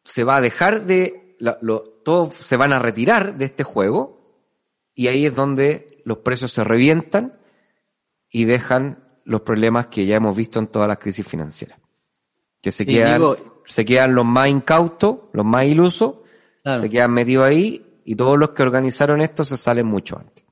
[0.06, 4.22] se va a dejar de, lo, todos se van a retirar de este juego
[4.96, 7.38] y ahí es donde los precios se revientan
[8.30, 11.78] y dejan los problemas que ya hemos visto en todas las crisis financieras.
[12.62, 13.22] Que se quedan,
[13.66, 16.16] se quedan los más incautos, los más ilusos,
[16.80, 20.46] se quedan metidos ahí y todos los que organizaron esto se salen mucho antes.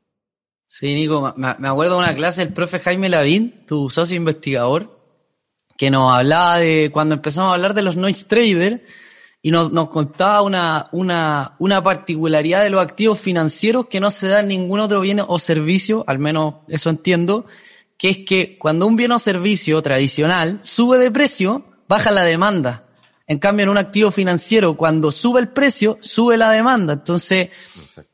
[0.67, 4.99] Sí, Nico, me, acuerdo de una clase del profe Jaime Lavín, tu socio investigador,
[5.77, 8.81] que nos hablaba de cuando empezamos a hablar de los noise traders
[9.41, 14.27] y nos, nos contaba una, una, una particularidad de los activos financieros que no se
[14.27, 17.45] da en ningún otro bien o servicio, al menos eso entiendo,
[17.97, 22.88] que es que cuando un bien o servicio tradicional sube de precio, baja la demanda.
[23.29, 26.93] En cambio, en un activo financiero, cuando sube el precio, sube la demanda.
[26.93, 27.49] Entonces,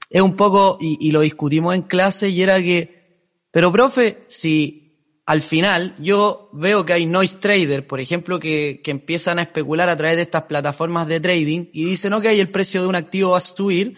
[0.10, 5.40] es un poco, y, lo discutimos en clase, y era que, pero profe, si al
[5.40, 9.96] final yo veo que hay noise traders, por ejemplo, que, que empiezan a especular a
[9.96, 13.38] través de estas plataformas de trading y dicen, ok, el precio de un activo va
[13.38, 13.96] a subir,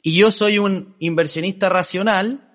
[0.00, 2.51] y yo soy un inversionista racional,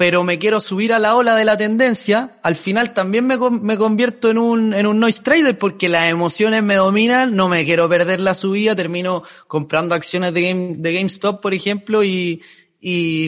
[0.00, 3.76] pero me quiero subir a la ola de la tendencia, al final también me, me
[3.76, 7.86] convierto en un, en un noise trader porque las emociones me dominan, no me quiero
[7.86, 12.40] perder la subida, termino comprando acciones de, Game, de GameStop, por ejemplo, y,
[12.80, 13.26] y,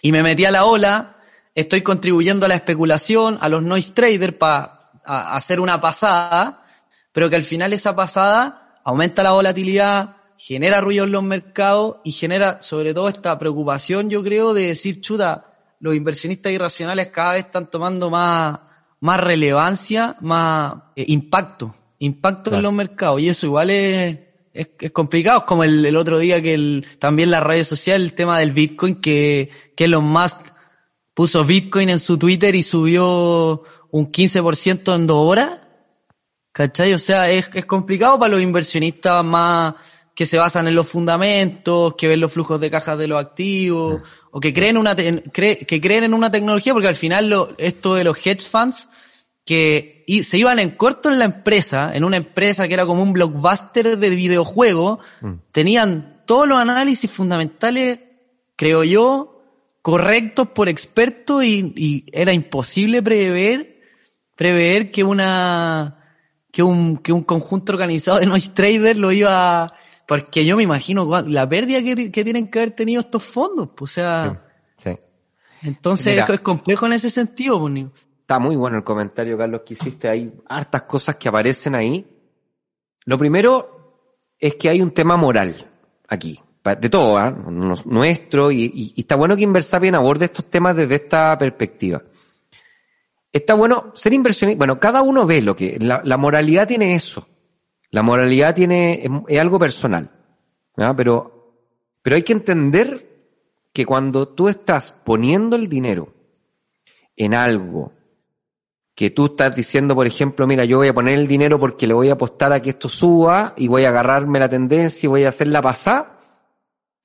[0.00, 1.18] y me metí a la ola,
[1.54, 6.64] estoy contribuyendo a la especulación, a los noise traders para hacer una pasada,
[7.12, 12.12] pero que al final esa pasada aumenta la volatilidad, genera ruido en los mercados y
[12.12, 15.47] genera sobre todo esta preocupación, yo creo, de decir, chuta,
[15.80, 18.58] los inversionistas irracionales cada vez están tomando más,
[19.00, 23.20] más relevancia, más eh, impacto, impacto en los mercados.
[23.20, 24.18] Y eso igual es,
[24.52, 28.14] es, es complicado, como el, el, otro día que el, también las redes sociales, el
[28.14, 30.38] tema del Bitcoin, que, que Elon Musk
[31.14, 35.60] puso Bitcoin en su Twitter y subió un 15% en dos horas.
[36.52, 36.92] ¿Cachai?
[36.92, 39.74] O sea, es, es complicado para los inversionistas más
[40.18, 44.02] que se basan en los fundamentos, que ven los flujos de cajas de los activos,
[44.30, 48.04] o que creen una que creen en una tecnología, porque al final lo, esto de
[48.04, 48.88] los hedge funds,
[49.44, 53.12] que se iban en corto en la empresa, en una empresa que era como un
[53.12, 55.32] blockbuster de videojuegos, mm.
[55.52, 58.00] tenían todos los análisis fundamentales,
[58.56, 59.42] creo yo,
[59.80, 63.80] correctos por expertos y, y era imposible prever,
[64.36, 65.98] prever que una,
[66.52, 69.72] que un, que un conjunto organizado de noise traders lo iba,
[70.08, 73.92] porque yo me imagino la pérdida que, que tienen que haber tenido estos fondos, pues,
[73.92, 74.42] o sea.
[74.78, 74.98] Sí.
[75.62, 77.84] Entonces es complejo en ese sentido, pues,
[78.22, 80.08] Está muy bueno el comentario, Carlos, que hiciste.
[80.08, 82.06] Hay hartas cosas que aparecen ahí.
[83.04, 85.70] Lo primero es que hay un tema moral
[86.08, 86.40] aquí.
[86.80, 87.34] De todo, ¿eh?
[87.86, 92.02] nuestro, y, y, está bueno que Inversapien aborde estos temas desde esta perspectiva.
[93.30, 94.58] Está bueno ser inversionista.
[94.58, 95.78] Bueno, cada uno ve lo que.
[95.80, 97.26] La, la moralidad tiene eso.
[97.90, 99.02] La moralidad tiene.
[99.28, 100.10] Es, algo personal.
[100.96, 101.54] Pero,
[102.02, 103.08] pero hay que entender
[103.72, 106.14] que cuando tú estás poniendo el dinero
[107.16, 107.92] en algo
[108.94, 111.94] que tú estás diciendo, por ejemplo, mira, yo voy a poner el dinero porque le
[111.94, 115.24] voy a apostar a que esto suba y voy a agarrarme la tendencia y voy
[115.24, 116.18] a hacerla pasar,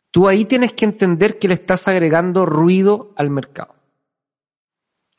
[0.09, 3.75] tú ahí tienes que entender que le estás agregando ruido al mercado.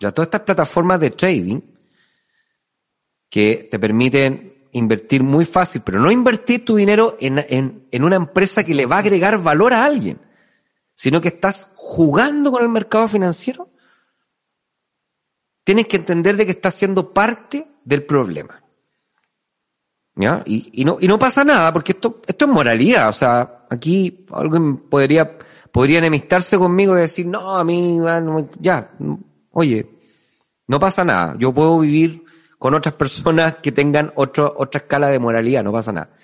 [0.00, 1.60] Ya todas estas plataformas de trading
[3.30, 8.16] que te permiten invertir muy fácil, pero no invertir tu dinero en, en, en una
[8.16, 10.20] empresa que le va a agregar valor a alguien,
[10.94, 13.70] sino que estás jugando con el mercado financiero,
[15.64, 18.60] tienes que entender de que estás siendo parte del problema.
[20.16, 20.42] ¿Ya?
[20.46, 23.08] Y, y, no, y no pasa nada, porque esto, esto es moralidad.
[23.08, 25.38] O sea, aquí alguien podría,
[25.72, 27.98] podría enemistarse conmigo y decir, no, a mí,
[28.60, 28.92] ya,
[29.50, 29.90] oye,
[30.66, 31.36] no pasa nada.
[31.38, 32.23] Yo puedo vivir
[32.64, 36.16] con otras personas que tengan otro, otra escala de moralidad, no pasa nada.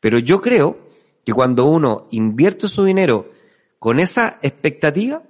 [0.00, 0.88] Pero yo creo
[1.24, 3.30] que cuando uno invierte su dinero
[3.78, 5.22] con esa expectativa,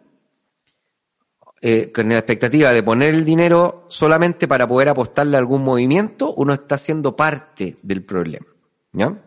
[1.61, 6.33] eh, con la expectativa de poner el dinero solamente para poder apostarle a algún movimiento,
[6.33, 8.46] uno está siendo parte del problema.
[8.94, 9.22] ¿ya?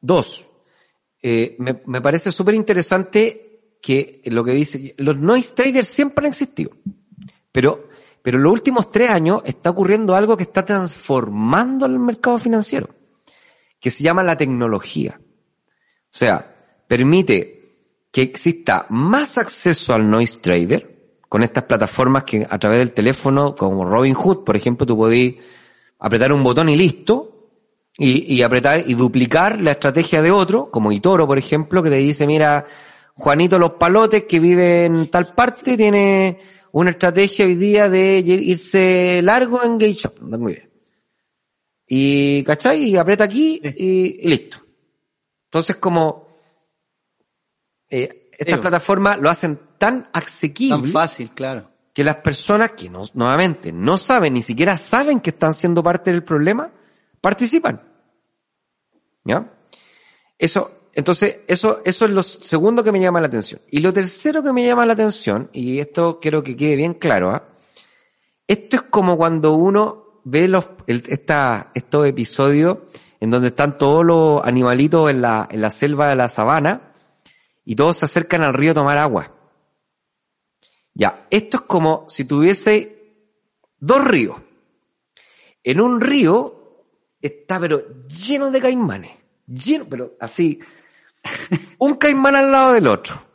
[0.00, 0.46] Dos,
[1.20, 6.30] eh, me, me parece súper interesante que lo que dice, los noise traders siempre han
[6.30, 6.70] existido,
[7.50, 7.87] pero
[8.28, 12.90] pero en los últimos tres años está ocurriendo algo que está transformando el mercado financiero,
[13.80, 15.18] que se llama la tecnología.
[15.18, 16.54] O sea,
[16.86, 17.72] permite
[18.12, 23.54] que exista más acceso al noise trader con estas plataformas que a través del teléfono,
[23.54, 25.36] como Robinhood, por ejemplo, tú podés
[25.98, 27.48] apretar un botón y listo,
[27.96, 31.96] y, y apretar y duplicar la estrategia de otro, como Itoro, por ejemplo, que te
[31.96, 32.66] dice, mira,
[33.14, 39.20] Juanito Los Palotes, que vive en tal parte, tiene una estrategia hoy día de irse
[39.22, 40.68] largo en GameShop, no tengo idea.
[41.86, 42.84] Y, ¿cachai?
[42.84, 44.58] Y aprieta aquí y, listo.
[45.46, 46.28] Entonces, como
[47.88, 50.82] eh, estas plataformas lo hacen tan asequible.
[50.82, 51.70] Tan fácil, claro.
[51.94, 56.12] Que las personas que no, nuevamente no saben, ni siquiera saben que están siendo parte
[56.12, 56.70] del problema,
[57.20, 57.82] participan.
[59.24, 59.52] ¿Ya?
[60.38, 63.60] Eso, entonces, eso, eso es lo segundo que me llama la atención.
[63.70, 67.30] Y lo tercero que me llama la atención, y esto quiero que quede bien claro,
[67.30, 67.50] ¿ah?
[68.48, 72.78] esto es como cuando uno ve los, esta, estos episodios
[73.20, 76.92] en donde están todos los animalitos en la, en la selva de la sabana
[77.64, 79.36] y todos se acercan al río a tomar agua.
[80.94, 83.30] Ya, esto es como si tuviese
[83.78, 84.34] dos ríos.
[85.62, 86.86] En un río
[87.20, 89.12] está pero lleno de caimanes,
[89.46, 90.58] lleno, pero así,
[91.78, 93.28] un caimán al lado del otro.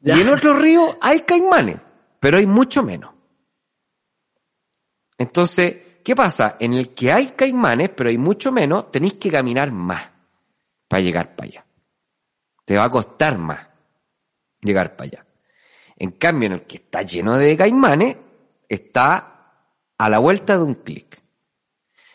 [0.00, 1.80] Y en otro río hay caimanes,
[2.20, 3.12] pero hay mucho menos.
[5.18, 6.56] Entonces, ¿qué pasa?
[6.60, 10.08] En el que hay caimanes, pero hay mucho menos, tenéis que caminar más
[10.86, 11.66] para llegar para allá.
[12.64, 13.66] Te va a costar más
[14.60, 15.26] llegar para allá.
[15.96, 18.16] En cambio, en el que está lleno de caimanes,
[18.68, 19.64] está
[19.98, 21.20] a la vuelta de un clic.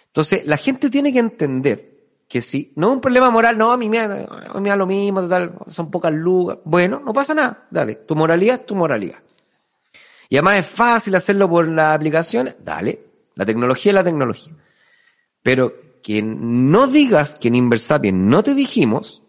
[0.05, 1.92] Entonces, la gente tiene que entender
[2.33, 4.87] que si no es un problema moral, no, a mí me, a mí da lo
[4.87, 6.57] mismo, total, son pocas lugas.
[6.65, 9.19] Bueno, no pasa nada, dale, tu moralidad es tu moralidad.
[10.29, 13.05] Y además es fácil hacerlo por las aplicaciones, dale,
[13.35, 14.51] la tecnología es la tecnología.
[15.43, 19.21] Pero que no digas que en Inversapien no te dijimos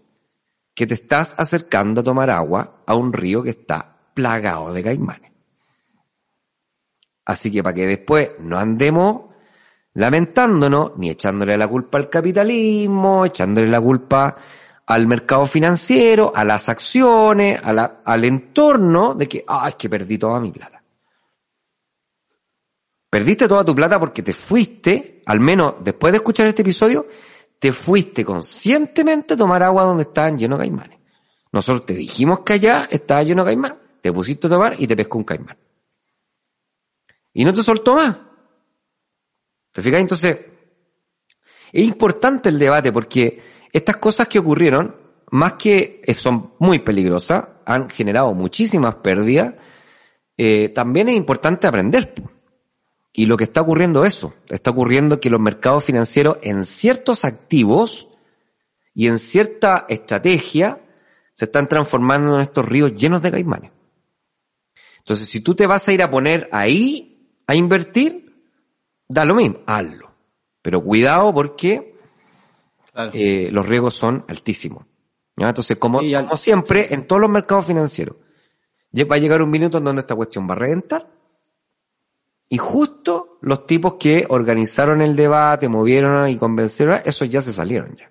[0.75, 5.31] que te estás acercando a tomar agua a un río que está plagado de caimanes.
[7.27, 9.34] Así que para que después no andemos
[9.95, 14.37] lamentándonos, ni echándole la culpa al capitalismo, echándole la culpa
[14.87, 19.89] al mercado financiero, a las acciones, a la, al entorno de que, ah, es que
[19.89, 20.83] perdí toda mi plata.
[23.09, 27.07] Perdiste toda tu plata porque te fuiste, al menos después de escuchar este episodio,
[27.61, 30.99] te fuiste conscientemente a tomar agua donde estaban llenos de caimanes.
[31.53, 34.97] Nosotros te dijimos que allá estaba lleno de caimán, te pusiste a tomar y te
[34.97, 35.57] pescó un caimán.
[37.33, 38.17] Y no te soltó más.
[39.75, 40.01] ¿Te fijas?
[40.01, 40.39] Entonces,
[41.73, 44.95] es importante el debate porque estas cosas que ocurrieron,
[45.33, 49.55] más que son muy peligrosas, han generado muchísimas pérdidas,
[50.39, 52.15] eh, también es importante aprender.
[53.13, 57.25] Y lo que está ocurriendo es eso, está ocurriendo que los mercados financieros en ciertos
[57.25, 58.09] activos
[58.95, 60.81] y en cierta estrategia
[61.33, 63.73] se están transformando en estos ríos llenos de caimanes.
[64.99, 68.24] Entonces, si tú te vas a ir a poner ahí a invertir,
[69.09, 70.11] da lo mismo, hazlo.
[70.63, 71.95] Pero cuidado porque
[73.13, 74.85] eh, los riesgos son altísimos.
[75.37, 78.17] Entonces, como, como siempre, en todos los mercados financieros,
[79.03, 81.11] va a llegar un minuto en donde esta cuestión va a reventar.
[82.49, 87.97] Y justo los tipos que organizaron el debate, movieron y convencieron, esos ya se salieron
[87.97, 88.11] ya.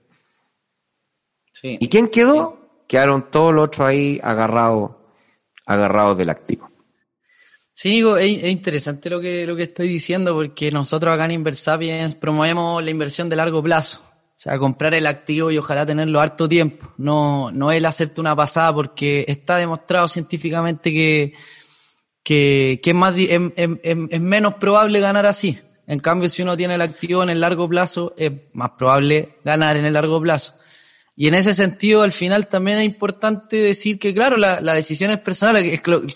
[1.63, 2.59] ¿Y quién quedó?
[2.87, 4.91] Quedaron todos los otros ahí agarrados,
[5.65, 6.69] agarrados del activo.
[7.73, 12.83] Sí, es, interesante lo que, lo que estoy diciendo porque nosotros acá en Inversapiens promovemos
[12.83, 13.99] la inversión de largo plazo.
[14.35, 16.93] O sea, comprar el activo y ojalá tenerlo harto tiempo.
[16.97, 21.33] No, no el hacerte una pasada porque está demostrado científicamente que,
[22.23, 25.57] que, que es, más, es, es, menos probable ganar así.
[25.87, 29.77] En cambio, si uno tiene el activo en el largo plazo, es más probable ganar
[29.77, 30.55] en el largo plazo.
[31.15, 35.11] Y en ese sentido, al final también es importante decir que, claro, la, la decisión
[35.11, 35.63] es personal.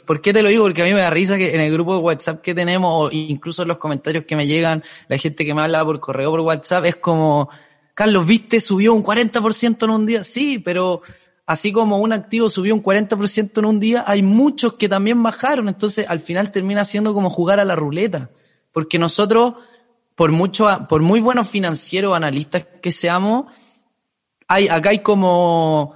[0.05, 0.63] ¿Por qué te lo digo?
[0.63, 3.11] Porque a mí me da risa que en el grupo de WhatsApp que tenemos, o
[3.11, 6.39] incluso en los comentarios que me llegan, la gente que me habla por correo por
[6.39, 7.47] WhatsApp, es como,
[7.93, 8.59] Carlos, ¿viste?
[8.59, 10.23] Subió un 40% en un día.
[10.23, 11.03] Sí, pero
[11.45, 15.67] así como un activo subió un 40% en un día, hay muchos que también bajaron.
[15.67, 18.31] Entonces, al final termina siendo como jugar a la ruleta.
[18.71, 19.53] Porque nosotros,
[20.15, 23.45] por mucho, por muy buenos financieros, analistas que seamos,
[24.47, 25.95] hay, acá hay como,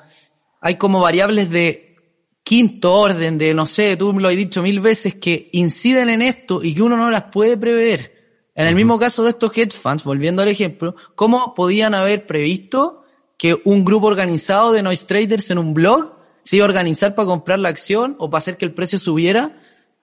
[0.60, 1.96] hay como variables de
[2.44, 6.64] quinto orden, de no sé, tú lo has dicho mil veces, que inciden en esto
[6.64, 8.20] y que uno no las puede prever.
[8.56, 13.04] En el mismo caso de estos hedge funds, volviendo al ejemplo, ¿cómo podían haber previsto
[13.38, 17.28] que un grupo organizado de noise traders en un blog se iba a organizar para
[17.28, 19.61] comprar la acción o para hacer que el precio subiera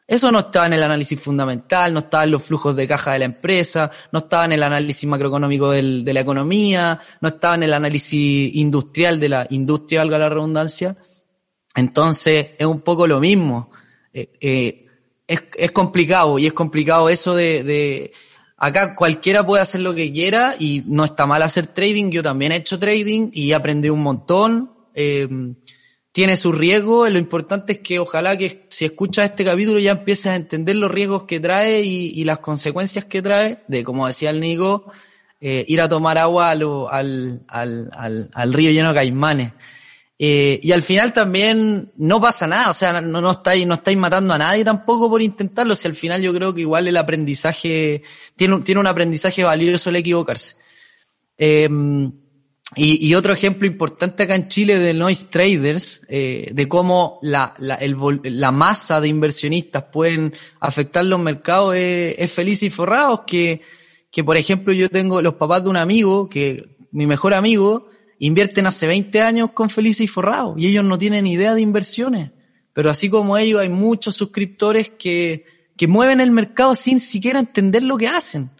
[0.08, 3.18] eso no estaba en el análisis fundamental, no estaba en los flujos de caja de
[3.18, 7.74] la empresa, no estaba en el análisis macroeconómico de la economía, no estaba en el
[7.74, 10.96] análisis industrial de la industria, valga la redundancia.
[11.74, 13.70] Entonces, es un poco lo mismo.
[14.14, 14.86] Eh, eh,
[15.26, 18.12] es, complicado y es complicado eso de, de,
[18.56, 22.10] acá cualquiera puede hacer lo que quiera y no está mal hacer trading.
[22.10, 24.72] Yo también he hecho trading y aprendí un montón.
[24.94, 25.28] Eh,
[26.18, 30.26] tiene su riesgo, lo importante es que ojalá que si escuchas este capítulo ya empieces
[30.26, 34.40] a entender los riesgos que trae y, las consecuencias que trae de, como decía el
[34.40, 34.90] Nico,
[35.40, 39.52] eh, ir a tomar agua al, al, al, río lleno de caimanes.
[40.18, 43.96] Eh, y al final también no pasa nada, o sea, no, no, estáis, no estáis
[43.96, 48.02] matando a nadie tampoco por intentarlo, si al final yo creo que igual el aprendizaje,
[48.34, 50.56] tiene, tiene un aprendizaje valioso el equivocarse.
[51.36, 51.68] Eh,
[52.76, 57.54] y, y, otro ejemplo importante acá en Chile de noise traders, eh, de cómo la,
[57.58, 63.22] la, el, la, masa de inversionistas pueden afectar los mercados es, es Felices y Forrados,
[63.26, 63.62] que,
[64.10, 67.88] que por ejemplo yo tengo los papás de un amigo, que mi mejor amigo,
[68.18, 72.32] invierten hace 20 años con Felices y Forrados, y ellos no tienen idea de inversiones.
[72.74, 75.46] Pero así como ellos hay muchos suscriptores que,
[75.76, 78.50] que mueven el mercado sin siquiera entender lo que hacen.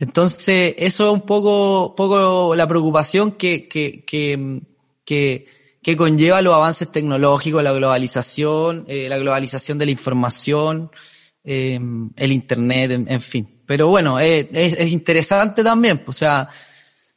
[0.00, 4.60] Entonces, eso es un poco, poco la preocupación que, que, que,
[5.04, 5.46] que,
[5.82, 10.90] que conlleva los avances tecnológicos, la globalización, eh, la globalización de la información,
[11.42, 11.80] eh,
[12.16, 13.62] el Internet, en, fin.
[13.66, 16.48] Pero bueno, es, es, interesante también, o sea,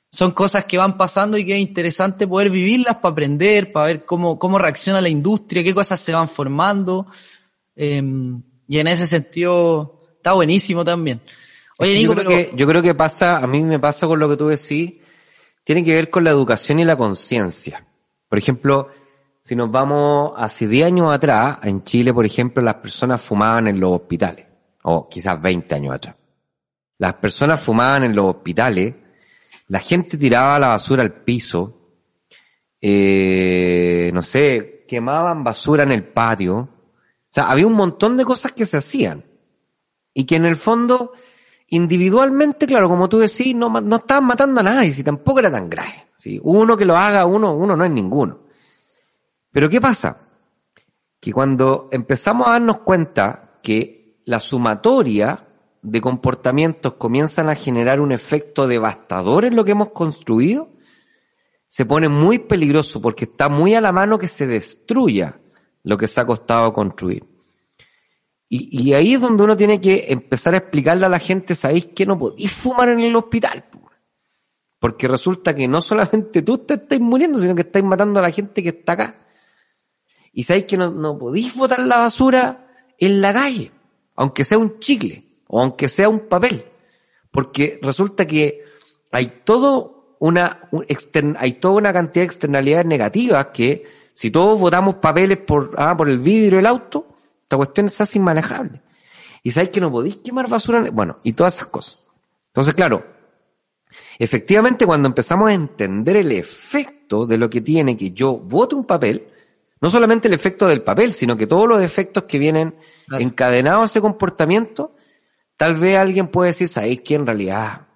[0.09, 4.05] son cosas que van pasando y que es interesante poder vivirlas para aprender, para ver
[4.05, 7.07] cómo, cómo reacciona la industria, qué cosas se van formando.
[7.75, 8.01] Eh,
[8.67, 11.21] y en ese sentido, está buenísimo también.
[11.81, 14.37] Oye, yo, creo que, yo creo que pasa, a mí me pasa con lo que
[14.37, 14.99] tú decís,
[15.63, 17.85] tiene que ver con la educación y la conciencia.
[18.29, 18.89] Por ejemplo,
[19.41, 23.79] si nos vamos hace 10 años atrás, en Chile, por ejemplo, las personas fumaban en
[23.79, 24.45] los hospitales,
[24.83, 26.15] o quizás 20 años atrás.
[26.97, 28.93] Las personas fumaban en los hospitales,
[29.67, 31.81] la gente tiraba la basura al piso,
[32.79, 36.57] eh, no sé, quemaban basura en el patio.
[36.57, 36.69] O
[37.29, 39.23] sea, había un montón de cosas que se hacían.
[40.13, 41.13] Y que en el fondo,
[41.71, 45.69] individualmente, claro, como tú decís, no, no estaban matando a nadie, si tampoco era tan
[45.69, 46.09] grave.
[46.43, 48.41] Uno que lo haga, uno, uno no es ninguno.
[49.51, 50.27] Pero ¿qué pasa?
[51.19, 55.47] Que cuando empezamos a darnos cuenta que la sumatoria
[55.81, 60.69] de comportamientos comienzan a generar un efecto devastador en lo que hemos construido,
[61.67, 65.39] se pone muy peligroso porque está muy a la mano que se destruya
[65.83, 67.30] lo que se ha costado construir.
[68.53, 72.05] Y, ahí es donde uno tiene que empezar a explicarle a la gente, ¿sabéis que
[72.05, 73.63] no podéis fumar en el hospital?
[74.77, 78.29] Porque resulta que no solamente tú te estás muriendo, sino que estáis matando a la
[78.29, 79.25] gente que está acá.
[80.33, 83.71] Y sabéis que no, no podéis botar la basura en la calle,
[84.17, 86.65] aunque sea un chicle o aunque sea un papel.
[87.31, 88.65] Porque resulta que
[89.13, 90.85] hay todo una, un
[91.39, 96.09] hay toda una cantidad de externalidades negativas que si todos votamos papeles por, ah, por
[96.09, 97.10] el vidrio del auto,
[97.51, 98.81] esta cuestión es así inmanejable.
[99.43, 101.99] Y sabéis que no podéis quemar basura, bueno, y todas esas cosas.
[102.47, 103.05] Entonces, claro,
[104.17, 108.85] efectivamente cuando empezamos a entender el efecto de lo que tiene que yo vote un
[108.85, 109.27] papel,
[109.81, 113.21] no solamente el efecto del papel, sino que todos los efectos que vienen Claro.
[113.21, 114.95] encadenados a ese comportamiento,
[115.57, 117.87] tal vez alguien puede decir, sabéis que en realidad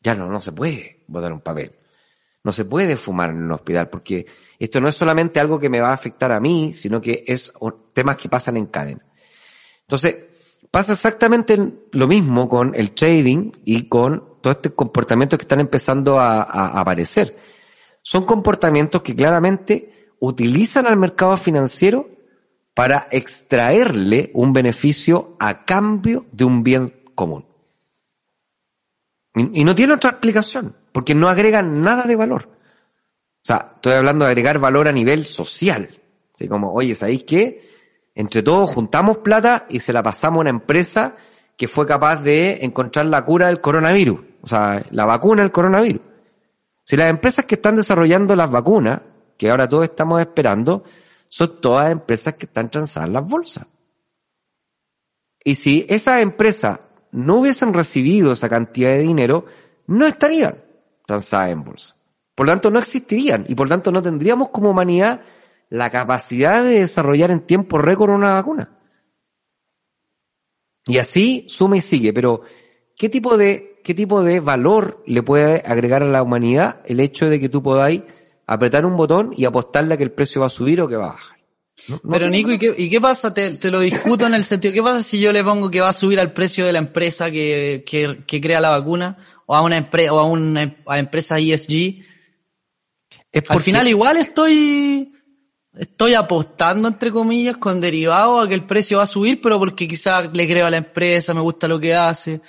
[0.00, 1.72] ya no, no se puede votar un papel.
[2.44, 4.24] No se puede fumar en un hospital porque
[4.56, 7.52] esto no es solamente algo que me va a afectar a mí, sino que es
[7.98, 9.04] temas que pasan en cadena.
[9.80, 10.14] Entonces,
[10.70, 11.58] pasa exactamente
[11.90, 16.42] lo mismo con el trading y con todos estos comportamientos que están empezando a,
[16.78, 17.36] aparecer.
[18.02, 22.08] Son comportamientos que claramente utilizan al mercado financiero
[22.72, 27.46] para extraerle un beneficio a cambio de un bien común.
[29.34, 32.48] Y, y no tiene otra explicación, porque no agregan nada de valor.
[33.42, 36.00] O sea, estoy hablando de agregar valor a nivel social.
[36.32, 37.77] Así como, oye, ¿sabéis qué?
[38.18, 41.14] Entre todos juntamos plata y se la pasamos a una empresa
[41.56, 44.18] que fue capaz de encontrar la cura del coronavirus.
[44.40, 46.02] O sea, la vacuna del coronavirus.
[46.82, 49.02] Si las empresas que están desarrollando las vacunas,
[49.36, 50.82] que ahora todos estamos esperando,
[51.28, 53.66] son todas empresas que están transadas en las bolsas.
[55.44, 56.80] Y si esas empresas
[57.12, 59.44] no hubiesen recibido esa cantidad de dinero,
[59.86, 60.60] no estarían
[61.06, 61.94] transadas en bolsa.
[62.34, 65.20] Por lo tanto, no existirían y por lo tanto no tendríamos como humanidad
[65.70, 68.78] la capacidad de desarrollar en tiempo récord una vacuna.
[70.86, 72.42] Y así suma y sigue, pero
[72.96, 77.28] ¿qué tipo de, qué tipo de valor le puede agregar a la humanidad el hecho
[77.28, 78.02] de que tú podáis
[78.46, 81.04] apretar un botón y apostarle a que el precio va a subir o que va
[81.10, 81.36] a bajar?
[81.88, 83.34] No- no Pero Nico, ¿y qué, ¿y qué pasa?
[83.34, 85.90] Te, te lo discuto en el sentido, ¿qué pasa si yo le pongo que va
[85.90, 89.18] a subir al precio de la empresa que, que, que crea la vacuna?
[89.46, 92.02] O a una empresa, o a una a empresa ESG.
[93.30, 95.12] Es Al porque- final igual estoy,
[95.74, 99.86] estoy apostando entre comillas con derivados a que el precio va a subir, pero porque
[99.86, 102.40] quizás le creo a la empresa, me gusta lo que hace.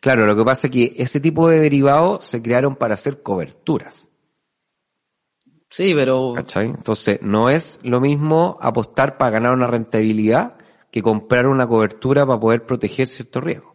[0.00, 4.08] Claro, lo que pasa es que ese tipo de derivados se crearon para hacer coberturas.
[5.68, 6.66] Sí, pero ¿Cachai?
[6.66, 10.56] Entonces, no es lo mismo apostar para ganar una rentabilidad
[10.90, 13.74] que comprar una cobertura para poder proteger ciertos riesgos.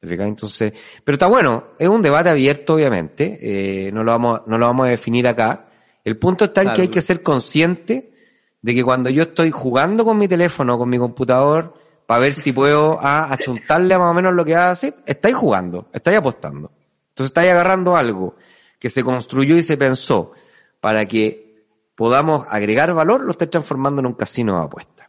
[0.00, 0.28] ¿Te fijas?
[0.28, 0.72] Entonces,
[1.02, 4.86] pero está bueno, es un debate abierto, obviamente, eh, no lo vamos, no lo vamos
[4.86, 5.67] a definir acá.
[6.08, 8.14] El punto está en Claro, que hay que ser consciente
[8.62, 11.74] de que cuando yo estoy jugando con mi teléfono, con mi computador,
[12.06, 15.90] para ver si puedo ah, achuntarle a más o menos lo que hace, estáis jugando,
[15.92, 16.72] estáis apostando.
[17.10, 18.36] Entonces estáis agarrando algo
[18.78, 20.32] que se construyó y se pensó
[20.80, 25.08] para que podamos agregar valor, lo estáis transformando en un casino de apuestas.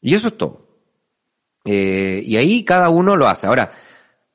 [0.00, 0.66] Y eso es todo.
[1.66, 3.48] Eh, y ahí cada uno lo hace.
[3.48, 3.70] Ahora,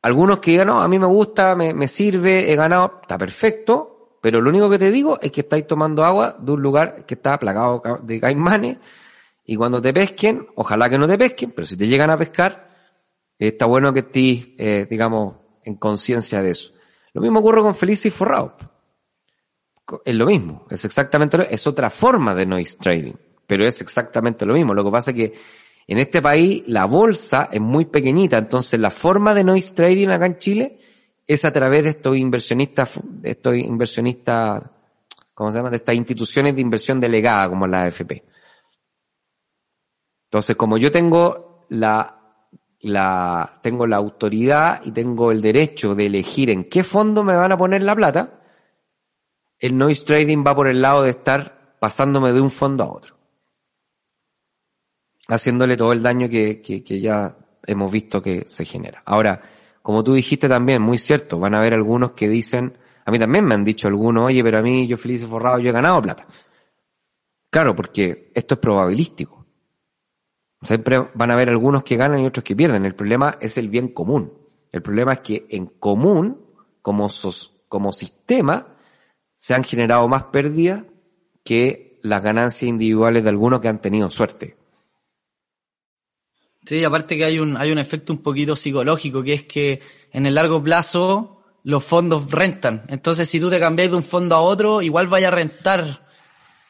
[0.04, 3.97] algunos que digan, no, a mí me gusta, me, me sirve, he ganado, está perfecto,
[4.22, 7.14] pero lo único que te digo es que estáis tomando agua de un lugar que
[7.14, 8.78] está plagado de caimanes
[9.46, 12.70] y cuando te pesquen, ojalá que no te pesquen, pero si te llegan a pescar,
[13.40, 16.74] está bueno que estés, eh, digamos, en conciencia de eso.
[17.14, 18.26] Lo mismo ocurre con Felices y
[20.04, 23.14] Es lo mismo, es exactamente lo, es otra forma de noise trading,
[23.46, 24.74] pero es exactamente lo mismo.
[24.74, 25.34] Lo que pasa es que
[25.88, 30.26] en este país la bolsa es muy pequeñita, entonces la forma de noise trading acá
[30.26, 30.78] en Chile
[31.28, 34.64] es a través de estos inversionistas, estos inversionistas,
[35.34, 35.70] ¿cómo se llama?
[35.70, 38.24] De estas instituciones de inversión delegada como la AFP.
[40.30, 42.46] Entonces, como yo tengo la,
[42.80, 47.52] la, tengo la autoridad y tengo el derecho de elegir en qué fondo me van
[47.52, 48.42] a poner la plata,
[49.60, 53.18] el noise trading va por el lado de estar pasándome de un fondo a otro.
[55.28, 59.02] Haciéndole todo el daño que, que, que ya hemos visto que se genera.
[59.06, 59.42] Ahora,
[59.88, 63.46] como tú dijiste también, muy cierto, van a haber algunos que dicen, a mí también
[63.46, 66.28] me han dicho algunos, oye, pero a mí yo feliz forrado, yo he ganado plata.
[67.50, 69.46] Claro, porque esto es probabilístico.
[70.62, 72.84] Siempre van a haber algunos que ganan y otros que pierden.
[72.84, 74.34] El problema es el bien común.
[74.74, 76.38] El problema es que en común,
[76.82, 77.08] como,
[77.70, 78.76] como sistema,
[79.38, 80.84] se han generado más pérdidas
[81.46, 84.58] que las ganancias individuales de algunos que han tenido suerte.
[86.68, 89.80] Sí, aparte que hay un, hay un efecto un poquito psicológico, que es que
[90.12, 92.84] en el largo plazo los fondos rentan.
[92.90, 96.06] Entonces, si tú te cambias de un fondo a otro, igual vaya a rentar,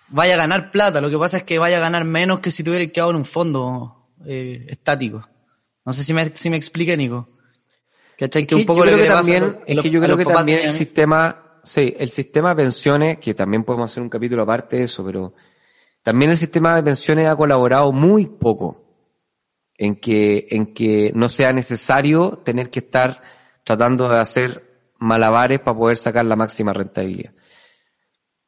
[0.10, 1.02] vaya a ganar plata.
[1.02, 3.26] Lo que pasa es que vaya a ganar menos que si tuvieras quedado en un
[3.26, 5.28] fondo eh, estático.
[5.84, 7.30] No sé si me, si me explique, Nico.
[8.16, 11.60] Que, que un poco lo que, también, es que yo creo que también el sistema,
[11.64, 15.34] sí, el sistema de pensiones, que también podemos hacer un capítulo aparte de eso, pero
[16.04, 18.87] también el sistema de pensiones ha colaborado muy poco
[19.78, 23.22] en que, en que no sea necesario tener que estar
[23.64, 24.64] tratando de hacer
[25.00, 27.34] malabares para poder sacar la máxima rentabilidad.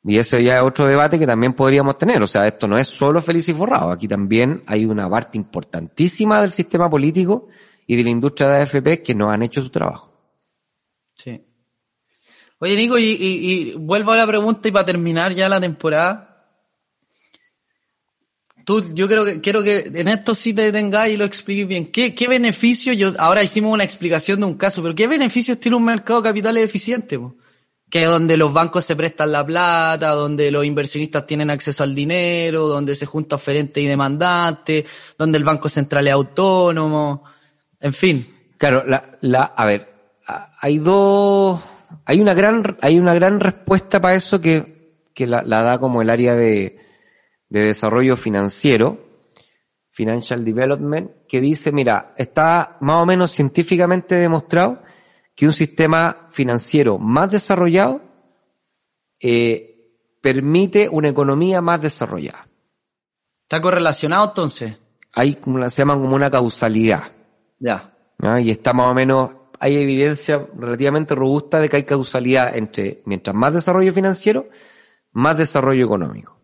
[0.04, 2.22] Y eso ya es otro debate que también podríamos tener.
[2.24, 3.92] O sea, esto no es solo feliz y forrado.
[3.92, 7.48] Aquí también hay una parte importantísima del sistema político
[7.86, 10.14] y de la industria de AFP que no han hecho su trabajo.
[11.16, 11.44] Sí.
[12.60, 16.29] Oye, Nico, y, y vuelvo a la pregunta y para terminar ya la temporada,
[18.94, 21.92] yo creo que quiero que en esto sí te detengáis y lo expliques bien.
[21.92, 25.78] ¿Qué, qué beneficios, yo, ahora hicimos una explicación de un caso, pero qué beneficios tiene
[25.78, 27.20] un mercado de capitales eficiente?
[27.90, 31.96] Que es donde los bancos se prestan la plata, donde los inversionistas tienen acceso al
[31.96, 34.86] dinero, donde se junta oferente y demandante,
[35.18, 37.24] donde el Banco Central es autónomo,
[37.80, 38.36] en fin.
[38.58, 39.90] Claro, la, la, a ver,
[40.60, 41.60] hay dos,
[42.06, 46.10] hay una gran, hay una gran respuesta para eso que, que la da como el
[46.10, 46.89] área de,
[47.50, 49.10] de Desarrollo Financiero,
[49.90, 54.82] Financial Development, que dice, mira, está más o menos científicamente demostrado
[55.36, 58.02] que un sistema financiero más desarrollado
[59.20, 59.70] eh,
[60.22, 62.48] permite una economía más desarrollada.
[63.44, 64.78] ¿Está correlacionado entonces?
[65.14, 67.12] Hay como se llama como una causalidad.
[67.58, 67.96] Ya.
[68.40, 73.36] Y está más o menos, hay evidencia relativamente robusta de que hay causalidad entre mientras
[73.36, 74.50] más desarrollo financiero,
[75.12, 76.39] más desarrollo económico.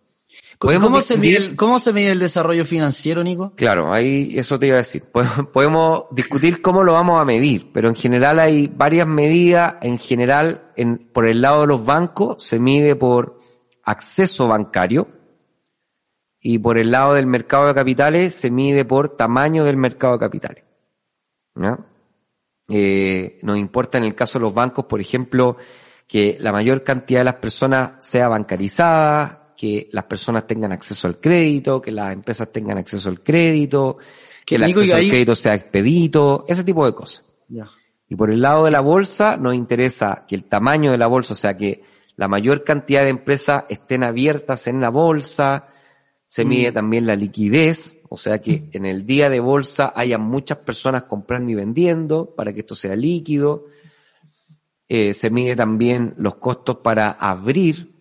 [0.57, 3.53] ¿Cómo se, mide el, ¿Cómo se mide el desarrollo financiero, Nico?
[3.55, 5.03] Claro, ahí eso te iba a decir.
[5.53, 9.75] Podemos, discutir cómo lo vamos a medir, pero en general hay varias medidas.
[9.81, 13.39] En general, en, por el lado de los bancos se mide por
[13.83, 15.09] acceso bancario
[16.39, 20.19] y por el lado del mercado de capitales se mide por tamaño del mercado de
[20.19, 20.63] capitales.
[22.69, 25.57] Eh, nos importa en el caso de los bancos, por ejemplo,
[26.07, 31.19] que la mayor cantidad de las personas sea bancarizada, que las personas tengan acceso al
[31.19, 33.97] crédito, que las empresas tengan acceso al crédito,
[34.45, 37.23] que el acceso al crédito sea expedito, ese tipo de cosas.
[38.07, 41.33] Y por el lado de la bolsa nos interesa que el tamaño de la bolsa,
[41.33, 41.83] o sea, que
[42.15, 45.67] la mayor cantidad de empresas estén abiertas en la bolsa,
[46.27, 46.47] se mm.
[46.47, 51.03] mide también la liquidez, o sea que en el día de bolsa haya muchas personas
[51.03, 53.65] comprando y vendiendo para que esto sea líquido.
[54.87, 57.94] Eh, se mide también los costos para abrir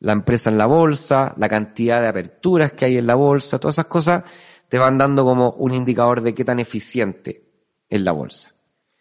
[0.00, 3.76] la empresa en la bolsa, la cantidad de aperturas que hay en la bolsa, todas
[3.76, 4.24] esas cosas
[4.68, 7.44] te van dando como un indicador de qué tan eficiente
[7.88, 8.52] es la bolsa.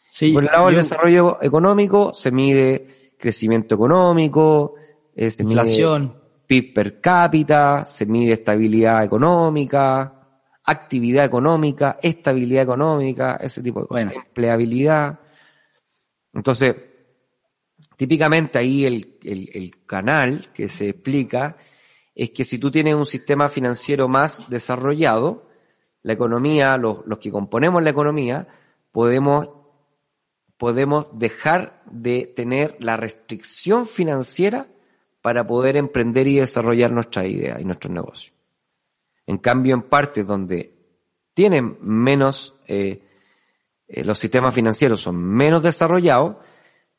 [0.09, 4.75] Sí, Por el lado del desarrollo económico se mide crecimiento económico,
[5.13, 10.15] eh, se inflación, PIB per cápita, se mide estabilidad económica,
[10.63, 15.19] actividad económica, estabilidad económica, ese tipo de cosas, empleabilidad.
[16.33, 16.75] Entonces,
[17.97, 21.57] Típicamente ahí el, el, canal que se explica
[22.13, 25.49] es que si tú tienes un sistema financiero más desarrollado,
[26.03, 28.47] la economía, los, los que componemos la economía,
[28.91, 29.49] podemos,
[30.57, 34.67] podemos dejar de tener la restricción financiera
[35.21, 38.33] para poder emprender y desarrollar nuestras ideas y nuestros negocios.
[39.25, 40.75] En cambio, en partes donde
[41.33, 43.01] tienen menos, eh,
[43.87, 46.37] eh, los sistemas financieros son menos desarrollados,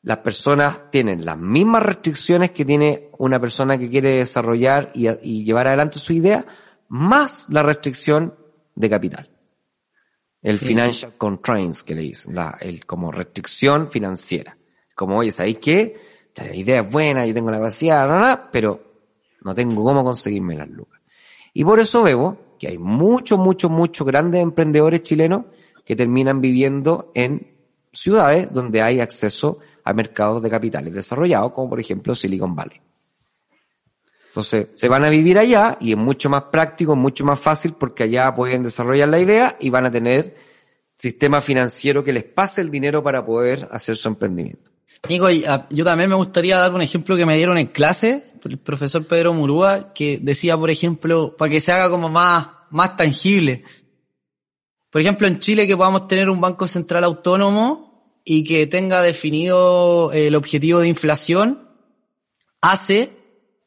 [0.01, 5.67] las personas tienen las mismas restricciones que tiene una persona que quiere desarrollar y, llevar
[5.67, 6.45] adelante su idea,
[6.87, 8.35] más la restricción
[8.75, 9.29] de capital.
[10.41, 14.57] El financial constraints que le dicen, la, el, como restricción financiera.
[14.95, 15.99] Como, oye, ¿sabéis qué?
[16.37, 18.87] La idea es buena, yo tengo la capacidad, pero
[19.41, 21.01] no tengo cómo conseguirme las lucas.
[21.53, 25.45] Y por eso veo que hay muchos, muchos, muchos grandes emprendedores chilenos
[25.83, 27.57] que terminan viviendo en
[27.91, 32.81] ciudades donde hay acceso a mercados de capitales desarrollados, como por ejemplo Silicon Valley.
[34.27, 38.03] Entonces, se van a vivir allá y es mucho más práctico, mucho más fácil porque
[38.03, 40.35] allá pueden desarrollar la idea y van a tener
[40.97, 44.71] sistema financiero que les pase el dinero para poder hacer su emprendimiento.
[45.07, 48.59] Nico, ah, yo también me gustaría dar un ejemplo que me dieron en clase, el
[48.59, 53.63] profesor Pedro Murúa, que decía, por ejemplo, para que se haga como más, más tangible,
[54.89, 57.86] por ejemplo, en Chile que podamos tener un banco central autónomo
[58.29, 61.69] y que tenga definido el objetivo de inflación,
[62.59, 63.11] hace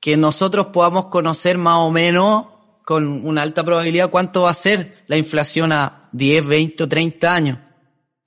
[0.02, 2.44] que nosotros podamos conocer más o menos
[2.84, 7.34] con una alta probabilidad cuánto va a ser la inflación a 10, 20 o 30
[7.34, 7.58] años.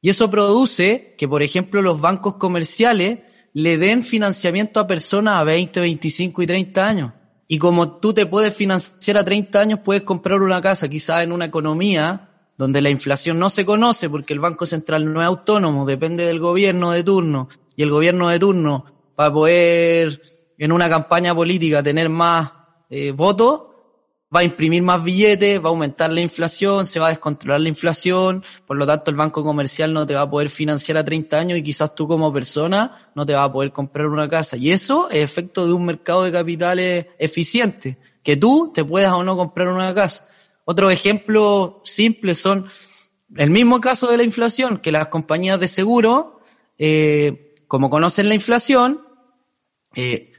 [0.02, 3.20] Y eso produce que, por ejemplo, los bancos comerciales
[3.54, 7.14] le den financiamiento a personas a 20, 25 y 30 años.
[7.48, 11.32] Y como tú te puedes financiar a 30 años, puedes comprar una casa, quizás en
[11.32, 15.86] una economía donde la inflación no se conoce porque el Banco Central no es autónomo,
[15.86, 17.50] depende del gobierno de turno.
[17.76, 18.86] Y el gobierno de turno,
[19.16, 20.22] para poder
[20.58, 22.54] en una campaña política tener más
[22.90, 23.64] eh, votos,
[24.34, 27.70] va a imprimir más billetes, va a aumentar la inflación, se va a descontrolar la
[27.70, 31.38] inflación, por lo tanto el banco comercial no te va a poder financiar a 30
[31.38, 34.58] años y quizás tú como persona no te vas a poder comprar una casa.
[34.58, 39.24] Y eso es efecto de un mercado de capitales eficiente, que tú te puedas o
[39.24, 40.26] no comprar una casa.
[40.66, 42.68] Otros ejemplos simples son
[43.36, 46.40] el mismo caso de la inflación, que las compañías de seguro,
[46.78, 49.02] eh, como conocen la inflación,
[49.96, 50.32] eh,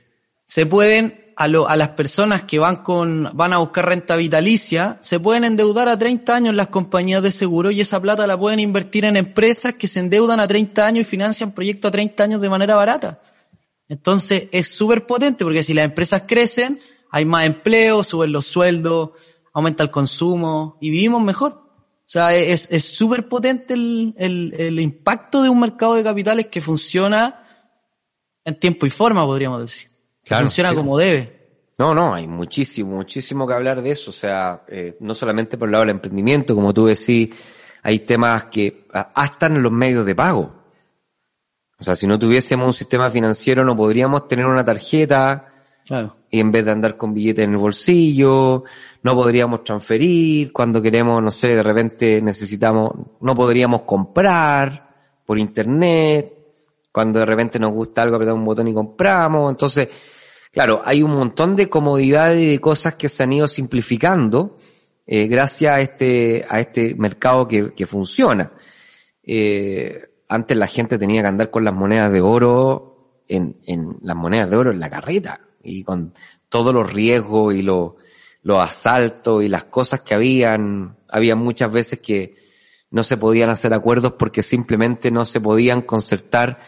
[0.45, 5.19] se pueden a, a las personas que van con, van a buscar renta vitalicia, se
[5.19, 9.05] pueden endeudar a 30 años las compañías de seguro y esa plata la pueden invertir
[9.05, 12.49] en empresas que se endeudan a 30 años y financian proyectos a 30 años de
[12.49, 13.21] manera barata.
[13.89, 19.11] Entonces es súper potente porque si las empresas crecen, hay más empleo, suben los sueldos,
[19.55, 21.53] aumenta el consumo y vivimos mejor.
[21.53, 26.61] O sea, es súper potente el, el, el impacto de un mercado de capitales que
[26.61, 27.41] funciona
[28.45, 29.91] en tiempo y forma, podríamos decir.
[30.25, 31.35] Funciona como debe.
[31.79, 34.11] No, no, hay muchísimo, muchísimo que hablar de eso.
[34.11, 37.31] O sea, eh, no solamente por el lado del emprendimiento, como tú decís,
[37.83, 40.63] hay temas que hasta en los medios de pago.
[41.79, 45.54] O sea, si no tuviésemos un sistema financiero no podríamos tener una tarjeta
[45.87, 46.17] claro.
[46.31, 48.65] y en vez de andar con billetes en el bolsillo,
[49.03, 56.33] no podríamos transferir cuando queremos, no sé, de repente necesitamos, no podríamos comprar por internet,
[56.93, 59.51] cuando de repente nos gusta algo apretamos un botón y compramos.
[59.51, 59.89] Entonces,
[60.55, 64.57] Claro, hay un montón de comodidades y de cosas que se han ido simplificando
[65.05, 68.53] eh, gracias a este, a este mercado que, que funciona.
[69.25, 74.15] Eh, antes la gente tenía que andar con las monedas de oro en, en las
[74.15, 76.15] monedas de oro en la carreta y con
[76.49, 77.93] todos los riesgos y los,
[78.43, 82.35] los asaltos y las cosas que habían, había muchas veces que
[82.91, 86.59] no se podían hacer acuerdos porque simplemente no se podían concertar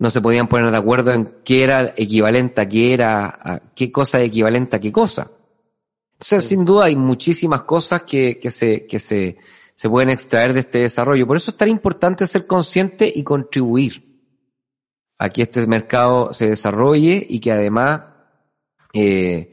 [0.00, 3.92] no se podían poner de acuerdo en qué era equivalente a qué era, a qué
[3.92, 5.30] cosa es equivalente a qué cosa.
[6.14, 9.36] Entonces, sin duda hay muchísimas cosas que, que se, que se,
[9.74, 11.26] se pueden extraer de este desarrollo.
[11.26, 14.24] Por eso es tan importante ser consciente y contribuir
[15.18, 18.00] a que este mercado se desarrolle y que además
[18.92, 19.52] eh,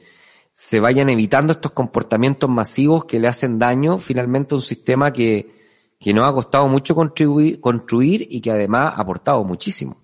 [0.51, 5.53] se vayan evitando estos comportamientos masivos que le hacen daño finalmente a un sistema que,
[5.99, 10.01] que nos ha costado mucho contribuir, construir y que además ha aportado muchísimo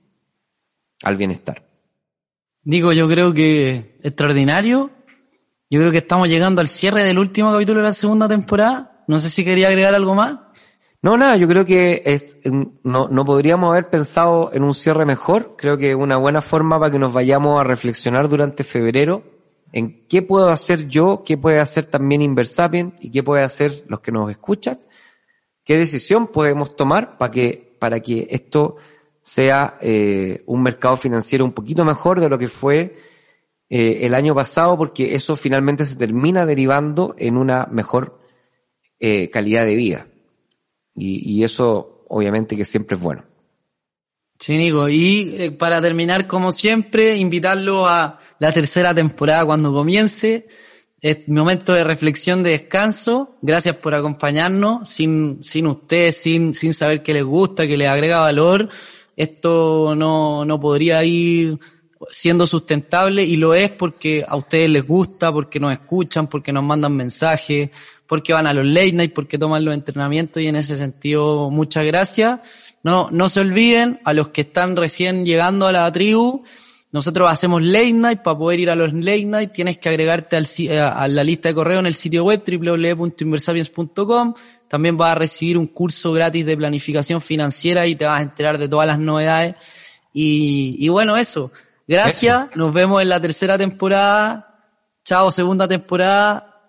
[1.04, 1.68] al bienestar.
[2.62, 4.92] Digo, yo creo que extraordinario.
[5.70, 9.04] Yo creo que estamos llegando al cierre del último capítulo de la segunda temporada.
[9.08, 10.38] No sé si quería agregar algo más.
[11.04, 15.56] No, nada, yo creo que es, no, no podríamos haber pensado en un cierre mejor.
[15.58, 19.22] Creo que una buena forma para que nos vayamos a reflexionar durante febrero
[19.74, 24.00] en qué puedo hacer yo, qué puede hacer también Inversapien y qué puede hacer los
[24.00, 24.80] que nos escuchan.
[25.66, 28.78] ¿Qué decisión podemos tomar para que, para que esto
[29.22, 32.96] sea eh, un mercado financiero un poquito mejor de lo que fue
[33.70, 38.22] eh, el año pasado, porque eso finalmente se termina derivando en una mejor
[39.02, 40.08] eh, calidad de vida.
[40.96, 43.24] Y, y, eso obviamente que siempre es bueno.
[44.40, 44.88] Sí, Nico.
[44.90, 50.48] Y eh, para terminar, como siempre, invitarlo a la tercera temporada cuando comience.
[51.02, 53.38] Es momento de reflexión, de descanso.
[53.42, 54.90] Gracias por acompañarnos.
[54.90, 58.70] Sin, sin ustedes, sin, sin saber que les gusta, que les agrega valor
[59.16, 61.60] esto no, no podría ir
[62.10, 66.64] siendo sustentable y lo es porque a ustedes les gusta, porque nos escuchan, porque nos
[66.64, 67.70] mandan mensajes,
[68.08, 71.86] porque van a los late night, porque toman los entrenamientos y en ese sentido muchas
[71.86, 72.40] gracias.
[72.84, 76.44] No, no se olviden a los que están recién llegando a la tribu,
[76.92, 80.46] nosotros hacemos late night, para poder ir a los late night tienes que agregarte al,
[80.80, 84.36] a la lista de correo en el sitio web www.inversapiens.com
[84.74, 88.58] también vas a recibir un curso gratis de planificación financiera y te vas a enterar
[88.58, 89.56] de todas las novedades.
[90.12, 91.52] Y, bueno, eso.
[91.88, 92.48] Gracias.
[92.56, 94.64] Nos vemos en la tercera temporada.
[95.06, 96.53] Chao, segunda temporada.